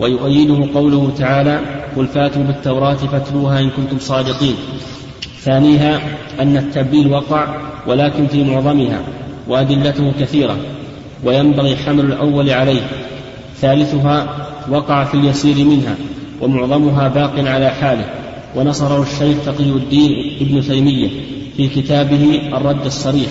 ويؤيده 0.00 0.68
قوله 0.74 1.12
تعالى 1.18 1.60
قل 1.96 2.06
فاتوا 2.06 2.42
بالتوراة 2.42 2.94
فاتلوها 2.94 3.60
إن 3.60 3.70
كنتم 3.70 3.98
صادقين 3.98 4.54
ثانيها 5.40 6.00
أن 6.40 6.56
التبديل 6.56 7.12
وقع 7.12 7.56
ولكن 7.86 8.26
في 8.26 8.44
معظمها 8.44 9.00
وأدلته 9.48 10.12
كثيرة 10.20 10.56
وينبغي 11.24 11.76
حمل 11.76 12.04
الأول 12.04 12.50
عليه 12.50 12.82
ثالثها 13.60 14.46
وقع 14.70 15.04
في 15.04 15.14
اليسير 15.14 15.64
منها 15.64 15.94
ومعظمها 16.40 17.08
باق 17.08 17.48
على 17.48 17.70
حاله 17.70 18.04
ونصره 18.56 19.02
الشيخ 19.02 19.36
تقي 19.46 19.64
الدين 19.64 20.36
ابن 20.40 20.60
تيمية 20.60 21.08
في 21.56 21.68
كتابه 21.68 22.40
الرد 22.52 22.86
الصريح 22.86 23.30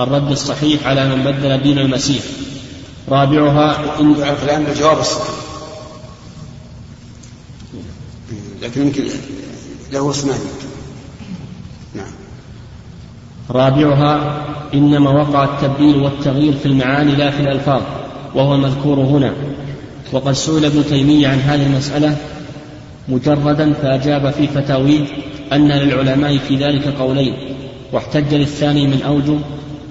الرد 0.00 0.30
الصحيح 0.30 0.86
على 0.86 1.08
من 1.08 1.24
بدل 1.24 1.62
دين 1.62 1.78
المسيح. 1.78 2.22
رابعها 3.08 4.00
إن 4.00 4.12
الآن 4.42 4.64
بالجواب 4.64 4.98
الصحيح. 4.98 5.34
لكن 8.62 8.80
يمكن 8.86 9.04
له 9.92 10.10
اسمان 10.10 10.38
نعم. 11.94 12.12
رابعها 13.50 14.44
إنما 14.74 15.10
وقع 15.10 15.44
التبديل 15.44 15.96
والتغيير 15.96 16.52
في 16.52 16.66
المعاني 16.66 17.16
لا 17.16 17.30
في 17.30 17.40
الألفاظ 17.40 17.82
وهو 18.34 18.54
المذكور 18.54 18.98
هنا. 18.98 19.32
وقد 20.12 20.32
سئل 20.32 20.64
ابن 20.64 20.84
تيمية 20.88 21.28
عن 21.28 21.38
هذه 21.38 21.66
المسألة 21.66 22.16
مجردا 23.08 23.72
فأجاب 23.72 24.30
في 24.30 24.48
فتاويه 24.48 25.06
أن 25.52 25.68
للعلماء 25.68 26.38
في 26.38 26.56
ذلك 26.56 26.88
قولين 26.88 27.34
واحتج 27.92 28.34
للثاني 28.34 28.86
من 28.86 29.02
أوجه 29.02 29.38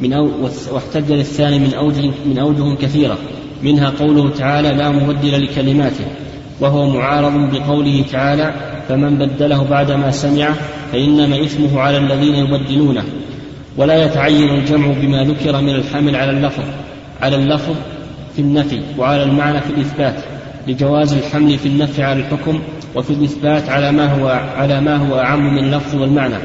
من 0.02 0.14
أو 0.14 0.30
واحتج 0.72 1.12
للثاني 1.12 1.60
من 1.60 1.74
أوجه 1.74 2.12
من 2.26 2.38
أوجه 2.38 2.76
كثيرة. 2.76 3.18
منها 3.64 3.90
قوله 3.90 4.30
تعالى 4.30 4.70
لا 4.70 4.90
مبدل 4.90 5.44
لكلماته 5.44 6.06
وهو 6.60 6.90
معارض 6.90 7.56
بقوله 7.56 8.06
تعالى 8.12 8.54
فمن 8.90 9.18
بدله 9.18 9.64
بعدما 9.64 10.12
سمعه 10.12 10.56
فإنما 10.92 11.44
إثمه 11.44 11.80
على 11.80 11.98
الذين 11.98 12.36
يبدلونه. 12.36 13.04
ولا 13.78 14.06
يتعين 14.06 14.50
الجمع 14.50 14.88
بما 15.02 15.24
ذكر 15.24 15.62
من 15.62 15.76
الحمل 15.76 16.16
على 16.16 16.32
اللفظ 16.32 16.64
على 17.22 17.36
اللفظ 17.36 17.76
في 18.36 18.42
النفي 18.42 18.82
وعلى 18.98 19.24
المعنى 19.24 19.62
في 19.62 19.70
الإثبات 19.70 20.16
لجواز 20.68 21.14
الحمل 21.14 21.58
في 21.58 21.66
النفي 21.66 22.04
على 22.04 22.20
الحكم 22.20 22.60
وفي 22.96 23.14
الإثبات 23.14 23.70
على 23.70 23.92
ما 23.92 24.14
هو 24.14 24.28
على 24.58 24.82
ما 24.82 24.96
هو 24.96 25.20
أعم 25.20 25.54
من 25.54 25.64
اللفظ 25.64 25.96
والمعنى. 26.02 26.36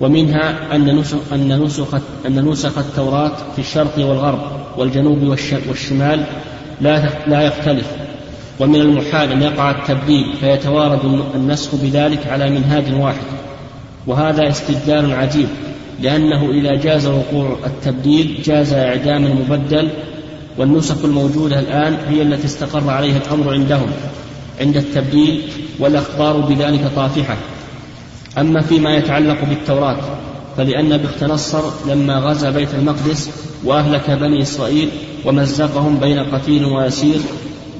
ومنها 0.00 0.74
أن 0.74 0.98
نسخ 0.98 1.32
أن 1.32 1.62
نسخ 1.62 1.94
أن 2.26 2.48
نسخ 2.48 2.78
التوراة 2.78 3.32
في 3.56 3.58
الشرق 3.58 3.98
والغرب 3.98 4.40
والجنوب 4.76 5.36
والشمال 5.68 6.24
لا 6.80 7.02
لا 7.26 7.42
يختلف. 7.42 7.86
ومن 8.60 8.80
المحال 8.80 9.32
أن 9.32 9.42
يقع 9.42 9.70
التبديل 9.70 10.32
فيتوارد 10.40 11.22
النسخ 11.34 11.74
بذلك 11.74 12.26
على 12.26 12.50
منهاج 12.50 12.84
واحد. 13.00 13.26
وهذا 14.06 14.48
استدلال 14.48 15.12
عجيب 15.12 15.48
لأنه 16.02 16.50
إذا 16.50 16.74
جاز 16.74 17.06
وقوع 17.06 17.56
التبديل 17.66 18.42
جاز 18.44 18.72
إعدام 18.72 19.26
المبدل 19.26 19.88
والنسخ 20.58 21.04
الموجودة 21.04 21.58
الآن 21.58 21.98
هي 22.08 22.22
التي 22.22 22.46
استقر 22.46 22.90
عليها 22.90 23.16
الأمر 23.16 23.52
عندهم 23.52 23.90
عند 24.60 24.76
التبديل 24.76 25.42
والأخبار 25.78 26.40
بذلك 26.40 26.80
طافحة. 26.96 27.36
أما 28.40 28.60
فيما 28.60 28.96
يتعلق 28.96 29.44
بالتوراة 29.44 29.96
فلأن 30.56 30.96
بخت 30.96 31.24
نصر 31.24 31.62
لما 31.88 32.18
غزا 32.18 32.50
بيت 32.50 32.74
المقدس 32.74 33.30
وأهلك 33.64 34.10
بني 34.10 34.42
إسرائيل 34.42 34.88
ومزقهم 35.24 35.98
بين 35.98 36.18
قتيل 36.18 36.64
وأسير 36.64 37.20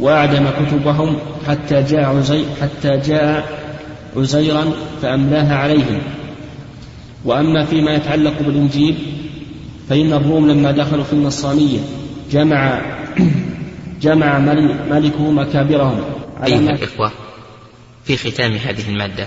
وأعدم 0.00 0.46
كتبهم 0.50 1.16
حتى 1.48 1.82
جاء 1.82 2.04
عزي 2.04 2.44
حتى 2.62 2.96
جاء 3.06 3.60
عزيرا 4.16 4.64
فأملاها 5.02 5.56
عليهم. 5.56 6.00
وأما 7.24 7.64
فيما 7.64 7.94
يتعلق 7.94 8.42
بالإنجيل 8.42 8.98
فإن 9.88 10.12
الروم 10.12 10.50
لما 10.50 10.70
دخلوا 10.70 11.04
في 11.04 11.12
النصرانية 11.12 11.78
جمع 12.32 12.80
جمع 14.02 14.38
ملكه 14.90 15.30
مكابرهم. 15.30 16.00
أيها 16.46 16.58
الإخوة 16.58 17.12
في 18.04 18.16
ختام 18.16 18.52
هذه 18.52 18.88
المادة 18.88 19.26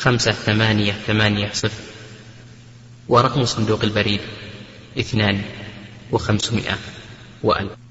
خمسة 0.00 0.32
ثمانية 0.32 0.92
ثمانية 0.92 1.50
صفر. 1.52 1.82
ورقم 3.08 3.44
صندوق 3.44 3.84
البريد 3.84 4.20
اثنان 4.98 5.42
وخمسمائة 6.12 6.78
وألف. 7.42 7.89